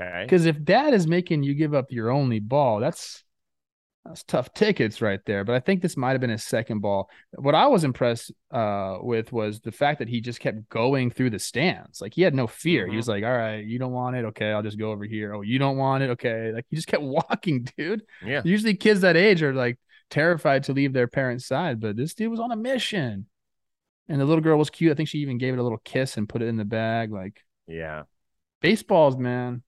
Okay. 0.00 0.24
Because 0.24 0.46
if 0.46 0.62
dad 0.64 0.94
is 0.94 1.06
making 1.06 1.42
you 1.42 1.54
give 1.54 1.74
up 1.74 1.86
your 1.90 2.10
only 2.10 2.40
ball, 2.40 2.80
that's 2.80 3.24
that's 4.04 4.24
tough 4.24 4.52
tickets 4.52 5.00
right 5.00 5.20
there. 5.26 5.44
But 5.44 5.54
I 5.54 5.60
think 5.60 5.80
this 5.80 5.96
might 5.96 6.10
have 6.12 6.20
been 6.20 6.30
his 6.30 6.42
second 6.42 6.80
ball. 6.80 7.08
What 7.36 7.54
I 7.54 7.66
was 7.68 7.84
impressed 7.84 8.32
uh, 8.50 8.98
with 9.00 9.32
was 9.32 9.60
the 9.60 9.70
fact 9.70 10.00
that 10.00 10.08
he 10.08 10.20
just 10.20 10.40
kept 10.40 10.68
going 10.68 11.10
through 11.10 11.30
the 11.30 11.38
stands. 11.38 12.00
Like 12.00 12.12
he 12.14 12.22
had 12.22 12.34
no 12.34 12.46
fear. 12.48 12.86
He 12.86 12.94
Mhm. 12.94 12.96
was 12.96 13.08
like, 13.08 13.22
"All 13.22 13.30
right, 13.36 13.64
you 13.64 13.78
don't 13.78 13.92
want 13.92 14.16
it, 14.16 14.24
okay? 14.26 14.50
I'll 14.50 14.62
just 14.62 14.78
go 14.78 14.90
over 14.90 15.04
here. 15.04 15.34
Oh, 15.34 15.42
you 15.42 15.58
don't 15.60 15.76
want 15.76 16.02
it, 16.02 16.10
okay?" 16.10 16.50
Like 16.52 16.66
he 16.68 16.76
just 16.76 16.88
kept 16.88 17.02
walking, 17.04 17.68
dude. 17.76 18.02
Yeah. 18.26 18.42
Usually, 18.44 18.74
kids 18.74 19.02
that 19.02 19.16
age 19.16 19.42
are 19.42 19.54
like 19.54 19.78
terrified 20.10 20.64
to 20.64 20.72
leave 20.72 20.92
their 20.92 21.06
parents' 21.08 21.46
side, 21.46 21.78
but 21.80 21.96
this 21.96 22.14
dude 22.14 22.30
was 22.30 22.40
on 22.40 22.50
a 22.52 22.56
mission. 22.56 23.26
And 24.08 24.20
the 24.20 24.24
little 24.24 24.42
girl 24.42 24.58
was 24.58 24.68
cute. 24.68 24.90
I 24.90 24.94
think 24.96 25.08
she 25.08 25.18
even 25.18 25.38
gave 25.38 25.54
it 25.54 25.58
a 25.58 25.62
little 25.62 25.80
kiss 25.84 26.16
and 26.16 26.28
put 26.28 26.42
it 26.42 26.48
in 26.48 26.56
the 26.56 26.64
bag. 26.64 27.12
Like 27.12 27.40
Yeah. 27.68 28.02
baseballs, 28.60 29.16
man. 29.16 29.62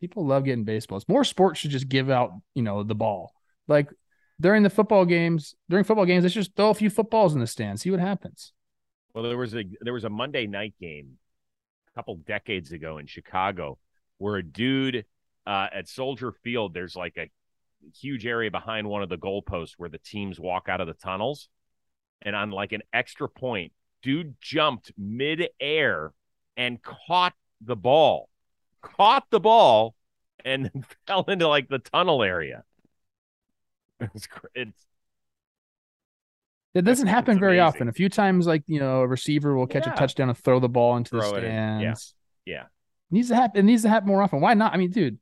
People 0.00 0.24
love 0.26 0.44
getting 0.44 0.64
baseballs. 0.64 1.04
More 1.08 1.24
sports 1.24 1.58
should 1.60 1.72
just 1.72 1.88
give 1.88 2.08
out, 2.08 2.30
you 2.54 2.62
know, 2.62 2.82
the 2.84 2.94
ball. 2.94 3.34
Like 3.70 3.88
during 4.40 4.64
the 4.64 4.68
football 4.68 5.04
games, 5.04 5.54
during 5.68 5.84
football 5.84 6.04
games, 6.04 6.24
let's 6.24 6.34
just 6.34 6.56
throw 6.56 6.70
a 6.70 6.74
few 6.74 6.90
footballs 6.90 7.34
in 7.34 7.40
the 7.40 7.46
stand, 7.46 7.80
see 7.80 7.90
what 7.90 8.00
happens. 8.00 8.52
Well, 9.14 9.22
there 9.22 9.38
was 9.38 9.54
a 9.54 9.62
there 9.80 9.92
was 9.92 10.04
a 10.04 10.10
Monday 10.10 10.48
night 10.48 10.74
game 10.80 11.18
a 11.88 11.94
couple 11.94 12.16
decades 12.16 12.72
ago 12.72 12.98
in 12.98 13.06
Chicago 13.06 13.78
where 14.18 14.36
a 14.36 14.42
dude 14.42 15.04
uh, 15.46 15.68
at 15.72 15.88
Soldier 15.88 16.32
Field, 16.32 16.74
there's 16.74 16.96
like 16.96 17.16
a 17.16 17.30
huge 17.96 18.26
area 18.26 18.50
behind 18.50 18.88
one 18.88 19.04
of 19.04 19.08
the 19.08 19.16
goalposts 19.16 19.74
where 19.78 19.88
the 19.88 19.98
teams 19.98 20.38
walk 20.38 20.68
out 20.68 20.80
of 20.80 20.88
the 20.88 20.94
tunnels, 20.94 21.48
and 22.22 22.34
on 22.34 22.50
like 22.50 22.72
an 22.72 22.82
extra 22.92 23.28
point, 23.28 23.72
dude 24.02 24.34
jumped 24.40 24.92
midair 24.98 26.12
and 26.56 26.82
caught 26.82 27.34
the 27.60 27.76
ball, 27.76 28.28
caught 28.82 29.26
the 29.30 29.40
ball, 29.40 29.94
and 30.44 30.70
fell 31.06 31.24
into 31.28 31.46
like 31.46 31.68
the 31.68 31.78
tunnel 31.78 32.24
area. 32.24 32.64
It's 34.14 34.28
it's 34.54 34.86
It 36.74 36.82
doesn't 36.82 37.08
It's 37.08 37.14
happen 37.14 37.38
very 37.40 37.58
often. 37.60 37.88
A 37.88 37.92
few 37.92 38.08
times, 38.08 38.46
like 38.46 38.62
you 38.66 38.78
know, 38.80 39.00
a 39.00 39.06
receiver 39.06 39.54
will 39.56 39.66
catch 39.66 39.86
Yeah. 39.86 39.94
a 39.94 39.96
touchdown 39.96 40.28
and 40.28 40.38
throw 40.38 40.60
the 40.60 40.68
ball 40.68 40.96
into 40.96 41.16
the 41.16 41.22
Throw 41.22 41.34
it 41.36 41.44
in. 41.44 41.50
Yeah. 41.52 41.94
stands. 41.94 42.14
Yeah. 42.46 42.64
needs 43.10 43.28
to 43.28 43.34
happen. 43.36 43.60
It 43.60 43.62
needs 43.64 43.82
to 43.82 43.88
happen 43.88 44.08
more 44.08 44.22
often. 44.22 44.40
Why 44.40 44.54
not? 44.54 44.72
I 44.72 44.76
mean, 44.76 44.90
dude, 44.90 45.18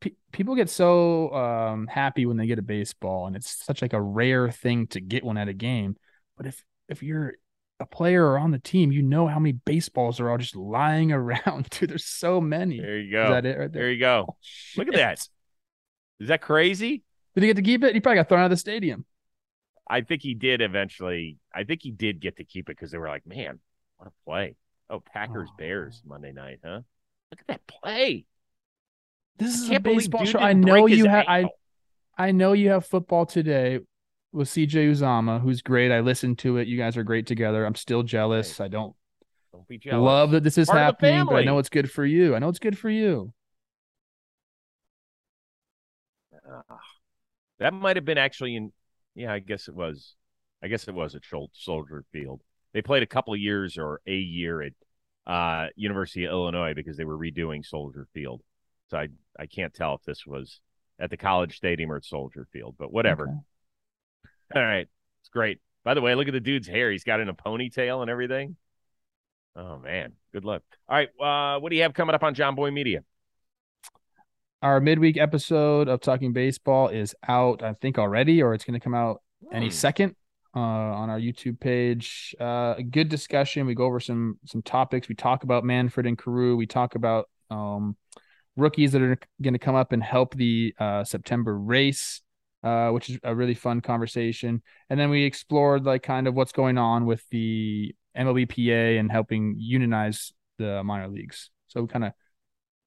pe- 0.00 0.16
people 0.32 0.54
get 0.56 0.68
so 0.68 1.32
um, 1.32 1.86
happy 1.86 2.26
when 2.26 2.36
they 2.36 2.46
get 2.46 2.58
a 2.58 2.62
baseball, 2.62 3.26
and 3.28 3.36
it's 3.36 3.64
such 3.64 3.82
like 3.82 3.92
a 3.92 4.00
rare 4.02 4.50
thing 4.50 4.88
to 4.88 5.00
get 5.00 5.22
one 5.24 5.38
at 5.38 5.48
a 5.48 5.52
game. 5.54 5.96
But 6.36 6.46
if 6.46 6.62
if 6.88 7.02
you're 7.04 7.34
a 7.78 7.86
player 7.86 8.24
or 8.26 8.38
on 8.38 8.50
the 8.50 8.58
team, 8.58 8.90
you 8.90 9.02
know 9.02 9.26
how 9.28 9.38
many 9.38 9.52
baseballs 9.52 10.18
are 10.18 10.28
all 10.30 10.38
just 10.38 10.56
lying 10.56 11.12
around. 11.20 11.68
Dude, 11.70 11.90
there's 11.90 12.04
so 12.04 12.40
many. 12.40 12.80
there 12.80 12.98
you 12.98 13.06
Is 13.06 13.12
go. 13.12 13.30
that 13.30 13.46
it 13.46 13.58
right 13.58 13.72
there? 13.72 13.82
There 13.82 13.92
you 13.92 14.00
go. 14.00 14.26
Oh, 14.30 14.36
Look 14.76 14.88
at 14.88 14.94
that. 14.94 15.20
Is 16.18 16.28
that 16.28 16.40
crazy? 16.40 17.02
Did 17.36 17.42
he 17.42 17.46
get 17.48 17.56
to 17.56 17.62
keep 17.62 17.84
it? 17.84 17.94
He 17.94 18.00
probably 18.00 18.16
got 18.16 18.28
thrown 18.28 18.40
out 18.40 18.46
of 18.46 18.50
the 18.50 18.56
stadium. 18.56 19.04
I 19.88 20.00
think 20.00 20.22
he 20.22 20.34
did 20.34 20.60
eventually. 20.62 21.36
I 21.54 21.62
think 21.64 21.82
he 21.82 21.90
did 21.92 22.18
get 22.18 22.38
to 22.38 22.44
keep 22.44 22.68
it 22.68 22.76
because 22.76 22.90
they 22.90 22.98
were 22.98 23.08
like, 23.08 23.26
man, 23.26 23.60
what 23.98 24.08
a 24.08 24.12
play. 24.28 24.56
Oh, 24.90 25.00
Packers 25.00 25.48
Oh. 25.52 25.54
Bears 25.58 26.02
Monday 26.04 26.32
night, 26.32 26.60
huh? 26.64 26.80
Look 27.30 27.40
at 27.40 27.46
that 27.48 27.66
play. 27.66 28.24
This 29.38 29.60
is 29.60 29.70
a 29.70 29.78
baseball 29.78 30.24
show. 30.24 30.38
I 30.38 30.54
know 30.54 30.86
you 30.86 31.06
have. 31.06 31.26
I. 31.28 31.44
I 32.18 32.32
know 32.32 32.54
you 32.54 32.70
have 32.70 32.86
football 32.86 33.26
today 33.26 33.80
with 34.32 34.48
CJ 34.48 34.90
Uzomah, 34.92 35.42
who's 35.42 35.60
great. 35.60 35.92
I 35.92 36.00
listened 36.00 36.38
to 36.38 36.56
it. 36.56 36.66
You 36.66 36.78
guys 36.78 36.96
are 36.96 37.02
great 37.02 37.26
together. 37.26 37.66
I'm 37.66 37.74
still 37.74 38.02
jealous. 38.02 38.58
I 38.58 38.68
don't 38.68 38.94
Don't 39.52 39.68
be 39.68 39.76
jealous. 39.76 40.02
love 40.02 40.30
that 40.30 40.42
this 40.42 40.56
is 40.56 40.68
Part 40.68 40.78
happening, 40.80 41.26
but 41.26 41.34
I 41.36 41.44
know 41.44 41.58
it's 41.58 41.68
good 41.68 41.90
for 41.90 42.06
you. 42.06 42.34
I 42.34 42.38
know 42.38 42.48
it's 42.48 42.58
good 42.58 42.78
for 42.78 42.88
you. 42.88 43.34
Ah. 46.48 46.78
That 47.58 47.72
might 47.72 47.96
have 47.96 48.04
been 48.04 48.18
actually 48.18 48.56
in. 48.56 48.72
Yeah, 49.14 49.32
I 49.32 49.38
guess 49.38 49.68
it 49.68 49.74
was. 49.74 50.14
I 50.62 50.68
guess 50.68 50.88
it 50.88 50.94
was 50.94 51.14
at 51.14 51.22
Soldier 51.52 52.04
Field. 52.12 52.42
They 52.72 52.82
played 52.82 53.02
a 53.02 53.06
couple 53.06 53.34
of 53.34 53.40
years 53.40 53.78
or 53.78 54.00
a 54.06 54.16
year 54.16 54.62
at 54.62 54.72
uh, 55.26 55.68
University 55.76 56.24
of 56.24 56.32
Illinois 56.32 56.74
because 56.74 56.96
they 56.96 57.04
were 57.04 57.16
redoing 57.16 57.64
Soldier 57.64 58.06
Field. 58.12 58.42
So 58.90 58.98
I 58.98 59.08
I 59.38 59.46
can't 59.46 59.74
tell 59.74 59.94
if 59.94 60.02
this 60.04 60.26
was 60.26 60.60
at 60.98 61.10
the 61.10 61.16
college 61.16 61.56
stadium 61.56 61.92
or 61.92 61.96
at 61.96 62.04
Soldier 62.04 62.46
Field, 62.52 62.76
but 62.78 62.92
whatever. 62.92 63.24
Okay. 63.24 63.34
All 64.54 64.62
right. 64.62 64.88
It's 65.20 65.28
great. 65.28 65.60
By 65.84 65.94
the 65.94 66.00
way, 66.00 66.14
look 66.14 66.28
at 66.28 66.32
the 66.32 66.40
dude's 66.40 66.68
hair. 66.68 66.90
He's 66.90 67.04
got 67.04 67.20
in 67.20 67.28
a 67.28 67.34
ponytail 67.34 68.02
and 68.02 68.10
everything. 68.10 68.56
Oh 69.54 69.78
man. 69.78 70.12
Good 70.32 70.44
luck. 70.44 70.62
All 70.88 70.96
right. 70.96 71.08
Uh, 71.20 71.60
what 71.60 71.70
do 71.70 71.76
you 71.76 71.82
have 71.82 71.94
coming 71.94 72.14
up 72.14 72.22
on 72.22 72.34
Jomboy 72.34 72.72
Media? 72.72 73.02
Our 74.66 74.80
midweek 74.80 75.16
episode 75.16 75.86
of 75.86 76.00
Talking 76.00 76.32
Baseball 76.32 76.88
is 76.88 77.14
out, 77.28 77.62
I 77.62 77.74
think, 77.74 78.00
already, 78.00 78.42
or 78.42 78.52
it's 78.52 78.64
going 78.64 78.74
to 78.74 78.82
come 78.82 78.96
out 78.96 79.22
any 79.52 79.66
Hmm. 79.66 79.70
second 79.70 80.16
uh, 80.56 80.58
on 80.58 81.08
our 81.08 81.20
YouTube 81.20 81.60
page. 81.60 82.34
Uh, 82.40 82.74
a 82.76 82.82
good 82.82 83.08
discussion. 83.08 83.64
We 83.66 83.76
go 83.76 83.84
over 83.84 84.00
some 84.00 84.40
some 84.44 84.62
topics. 84.62 85.08
We 85.08 85.14
talk 85.14 85.44
about 85.44 85.62
Manfred 85.62 86.04
and 86.04 86.18
Carew. 86.18 86.56
We 86.56 86.66
talk 86.66 86.96
about 86.96 87.28
um, 87.48 87.96
rookies 88.56 88.90
that 88.90 89.02
are 89.02 89.16
going 89.40 89.52
to 89.54 89.60
come 89.60 89.76
up 89.76 89.92
and 89.92 90.02
help 90.02 90.34
the 90.34 90.74
uh, 90.80 91.04
September 91.04 91.56
race, 91.56 92.20
uh, 92.64 92.88
which 92.90 93.08
is 93.08 93.20
a 93.22 93.36
really 93.36 93.54
fun 93.54 93.80
conversation. 93.80 94.64
And 94.90 94.98
then 94.98 95.10
we 95.10 95.22
explored 95.22 95.84
like 95.84 96.02
kind 96.02 96.26
of 96.26 96.34
what's 96.34 96.50
going 96.50 96.76
on 96.76 97.06
with 97.06 97.22
the 97.30 97.94
MLBPA 98.18 98.98
and 98.98 99.12
helping 99.12 99.54
unionize 99.58 100.32
the 100.58 100.82
minor 100.82 101.06
leagues. 101.06 101.50
So 101.68 101.82
we 101.82 101.86
kind 101.86 102.06
of 102.06 102.14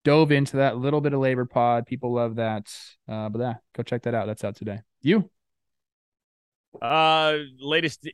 dove 0.03 0.31
into 0.31 0.57
that 0.57 0.77
little 0.77 1.01
bit 1.01 1.13
of 1.13 1.19
labor 1.19 1.45
pod. 1.45 1.85
People 1.85 2.13
love 2.13 2.35
that. 2.35 2.73
Uh, 3.07 3.29
but 3.29 3.39
yeah, 3.41 3.53
go 3.75 3.83
check 3.83 4.03
that 4.03 4.13
out. 4.13 4.27
That's 4.27 4.43
out 4.43 4.55
today. 4.55 4.79
You? 5.01 5.29
Uh, 6.81 7.38
latest 7.59 8.07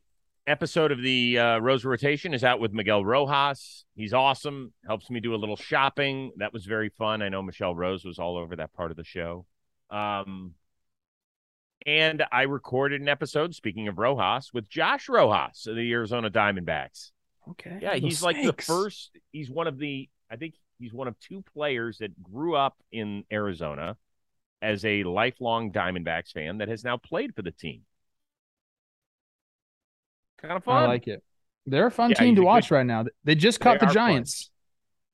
episode 0.47 0.91
of 0.91 1.01
the 1.01 1.39
uh, 1.39 1.57
Rose 1.59 1.83
Rotation 1.85 2.33
is 2.33 2.43
out 2.43 2.59
with 2.59 2.71
Miguel 2.73 3.03
Rojas. 3.03 3.85
He's 3.95 4.13
awesome. 4.13 4.73
Helps 4.85 5.09
me 5.09 5.19
do 5.19 5.35
a 5.35 5.37
little 5.37 5.55
shopping. 5.55 6.31
That 6.37 6.53
was 6.53 6.65
very 6.65 6.89
fun. 6.89 7.21
I 7.21 7.29
know 7.29 7.41
Michelle 7.41 7.75
Rose 7.75 8.05
was 8.05 8.19
all 8.19 8.37
over 8.37 8.55
that 8.55 8.73
part 8.73 8.91
of 8.91 8.97
the 8.97 9.03
show. 9.03 9.45
Um, 9.89 10.53
and 11.85 12.23
I 12.31 12.43
recorded 12.43 13.01
an 13.01 13.09
episode. 13.09 13.53
Speaking 13.53 13.87
of 13.87 13.97
Rojas, 13.97 14.51
with 14.53 14.69
Josh 14.69 15.09
Rojas 15.09 15.67
of 15.67 15.75
the 15.75 15.91
Arizona 15.91 16.29
Diamondbacks. 16.29 17.11
Okay. 17.51 17.77
Yeah, 17.81 17.95
he's 17.95 18.23
like 18.23 18.41
the 18.41 18.53
first. 18.53 19.11
He's 19.31 19.49
one 19.49 19.67
of 19.67 19.77
the. 19.77 20.09
I 20.31 20.37
think 20.37 20.55
He's 20.79 20.93
one 20.93 21.07
of 21.07 21.17
two 21.19 21.43
players 21.53 21.99
that 21.99 22.21
grew 22.21 22.55
up 22.55 22.75
in 22.91 23.23
Arizona 23.31 23.97
as 24.61 24.83
a 24.85 25.03
lifelong 25.03 25.71
Diamondbacks 25.71 26.31
fan 26.33 26.57
that 26.59 26.67
has 26.67 26.83
now 26.83 26.97
played 26.97 27.35
for 27.35 27.41
the 27.41 27.51
team. 27.51 27.81
Kind 30.41 30.53
of 30.53 30.63
fun. 30.63 30.83
I 30.83 30.88
like 30.88 31.07
it. 31.07 31.23
They're 31.65 31.88
a 31.88 31.91
fun 31.91 32.11
Yeah, 32.11 32.17
team 32.17 32.35
to 32.35 32.43
watch 32.43 32.69
good- 32.69 32.75
right 32.75 32.85
now. 32.85 33.05
They 33.23 33.35
just 33.35 33.59
caught 33.59 33.79
They 33.79 33.85
the 33.85 33.91
are 33.91 33.93
fun. 33.93 33.93
Giants. 33.93 34.51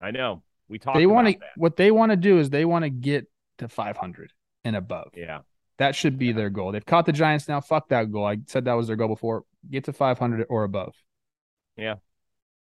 I 0.02 0.12
know. 0.12 0.43
We 0.67 0.80
talked 0.80 0.97
They 0.97 1.06
want 1.06 1.28
to 1.28 1.38
what 1.58 1.76
they 1.76 1.91
want 1.91 2.12
to 2.12 2.15
do 2.15 2.39
is 2.39 2.50
they 2.50 2.65
want 2.65 2.84
to 2.84 2.89
get 2.89 3.28
to 3.60 3.67
500 3.67 4.32
and 4.63 4.76
above. 4.76 5.12
Yeah. 5.15 5.39
That 5.78 5.95
should 5.95 6.17
be 6.17 6.32
their 6.32 6.50
goal. 6.50 6.71
They've 6.71 6.86
caught 6.86 7.06
the 7.06 7.12
Giants 7.12 7.47
now. 7.47 7.60
Fuck 7.62 7.89
that 7.89 8.12
goal. 8.12 8.26
I 8.26 8.38
said 8.47 8.65
that 8.65 8.74
was 8.74 8.88
their 8.88 8.95
goal 8.95 9.08
before. 9.10 9.43
Get 9.69 9.84
to 9.86 9.93
500 9.93 10.45
or 10.50 10.63
above. 10.63 10.95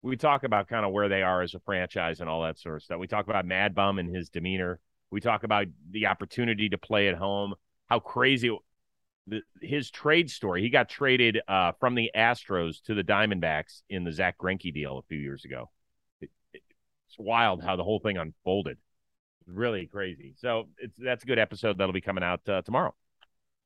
We 0.02 0.16
talk 0.16 0.44
about 0.44 0.68
kind 0.68 0.86
of 0.86 0.92
where 0.92 1.08
they 1.08 1.22
are 1.22 1.42
as 1.42 1.54
a 1.54 1.60
franchise 1.60 2.20
and 2.20 2.28
all 2.30 2.42
that 2.44 2.58
sort 2.58 2.76
of 2.76 2.82
stuff. 2.82 2.98
We 2.98 3.08
talk 3.08 3.26
about 3.26 3.44
Mad 3.44 3.74
Bum 3.74 3.98
and 3.98 4.14
his 4.14 4.28
demeanor. 4.28 4.78
We 5.10 5.20
talk 5.20 5.42
about 5.42 5.66
the 5.90 6.06
opportunity 6.06 6.68
to 6.68 6.78
play 6.78 7.08
at 7.08 7.16
home, 7.16 7.54
how 7.88 7.98
crazy 7.98 8.56
the, 9.26 9.42
his 9.60 9.90
trade 9.90 10.30
story. 10.30 10.62
He 10.62 10.70
got 10.70 10.88
traded 10.88 11.40
uh, 11.48 11.72
from 11.80 11.94
the 11.94 12.10
Astros 12.14 12.80
to 12.84 12.94
the 12.94 13.02
Diamondbacks 13.02 13.82
in 13.90 14.04
the 14.04 14.12
Zack 14.12 14.38
Greinke 14.38 14.72
deal 14.72 14.98
a 14.98 15.02
few 15.02 15.18
years 15.18 15.44
ago. 15.44 15.70
It- 16.20 16.30
it- 16.52 16.62
it's 17.08 17.18
wild 17.18 17.62
how 17.62 17.76
the 17.76 17.84
whole 17.84 18.00
thing 18.00 18.18
unfolded. 18.18 18.78
Really 19.46 19.86
crazy. 19.86 20.34
So 20.36 20.68
it's 20.76 20.98
that's 20.98 21.24
a 21.24 21.26
good 21.26 21.38
episode 21.38 21.78
that'll 21.78 21.94
be 21.94 22.02
coming 22.02 22.22
out 22.22 22.46
uh, 22.48 22.60
tomorrow. 22.62 22.94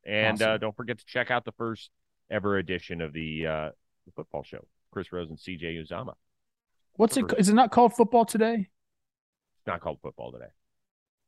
And 0.04 0.40
uh, 0.40 0.58
don't 0.58 0.76
forget 0.76 0.98
to 0.98 1.04
check 1.04 1.30
out 1.32 1.44
the 1.44 1.52
first 1.52 1.90
ever 2.30 2.56
edition 2.56 3.00
of 3.00 3.12
the, 3.12 3.46
uh, 3.46 3.70
the 4.06 4.12
football 4.14 4.44
show. 4.44 4.64
Chris 4.92 5.12
Rose 5.12 5.28
and 5.30 5.38
CJ 5.38 5.82
Uzomah. 5.82 6.14
What's 6.94 7.16
it? 7.16 7.24
Is 7.38 7.48
it 7.48 7.54
not 7.54 7.72
called 7.72 7.94
football 7.94 8.24
today? 8.24 8.68
It's 9.58 9.66
not 9.66 9.80
called 9.80 9.98
football 10.02 10.30
today. 10.30 10.50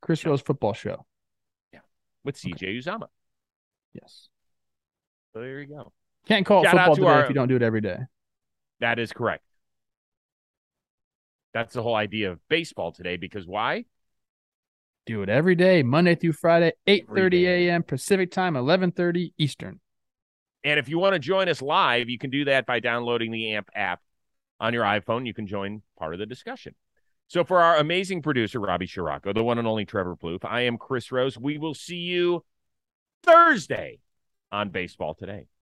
Chris 0.03 0.25
Rose 0.25 0.43
football 0.43 0.75
show. 0.75 1.07
Yeah, 1.73 1.81
with 2.25 2.37
CJ 2.37 2.79
Uzomah. 2.79 3.09
Yes. 3.95 4.29
So 5.33 5.41
there 5.41 5.61
you 5.61 5.67
go. 5.67 5.93
Can't 6.29 6.45
call 6.45 6.61
it 6.61 6.67
Shout 6.67 6.75
out 6.77 6.79
football 6.91 6.95
to 6.97 7.01
today 7.01 7.11
our- 7.13 7.23
if 7.25 7.29
you 7.31 7.35
don't 7.35 7.49
do 7.49 7.57
it 7.57 7.63
every 7.63 7.81
day. 7.81 7.99
That 8.81 8.99
is 8.99 9.13
correct. 9.13 9.45
That's 11.55 11.73
the 11.73 11.83
whole 11.83 11.95
idea 11.95 12.33
of 12.33 12.47
baseball 12.49 12.93
today 12.93 13.17
because 13.17 13.47
why? 13.47 13.87
Do 15.07 15.23
it 15.23 15.29
every 15.29 15.55
day, 15.55 15.83
Monday 15.83 16.15
through 16.15 16.33
Friday, 16.33 16.73
8:30 16.87 17.31
day. 17.45 17.69
a.m. 17.69 17.83
Pacific 17.83 18.31
time, 18.31 18.57
11:30 18.57 19.33
Eastern. 19.39 19.81
And 20.65 20.81
if 20.81 20.89
you 20.89 20.99
want 20.99 21.13
to 21.13 21.19
join 21.19 21.49
us 21.49 21.61
live, 21.61 22.09
you 22.09 22.19
can 22.19 22.31
do 22.31 22.47
that 22.47 22.67
by 22.67 22.81
downloading 22.81 23.31
the 23.31 23.53
AMP 23.53 23.69
app 23.75 24.01
on 24.59 24.73
your 24.73 24.85
iPhone. 24.85 25.27
You 25.27 25.35
can 25.35 25.47
join 25.47 25.83
part 25.99 26.15
of 26.15 26.19
the 26.19 26.27
discussion. 26.27 26.75
So 27.29 27.45
for 27.45 27.61
our 27.61 27.77
amazing 27.77 28.23
producer, 28.23 28.61
Robbie 28.61 28.87
Scirocco, 28.87 29.33
the 29.33 29.45
one 29.45 29.59
and 29.59 29.69
only 29.69 29.85
Trevor 29.85 30.17
Plouffe, 30.17 30.45
I 30.45 30.63
am 30.63 30.79
Chris 30.79 31.13
Rose. 31.13 31.39
We 31.39 31.59
will 31.59 31.75
see 31.75 31.97
you 31.97 32.45
Thursday 33.23 34.01
on 34.51 34.71
Baseball 34.71 35.15
Today. 35.15 35.47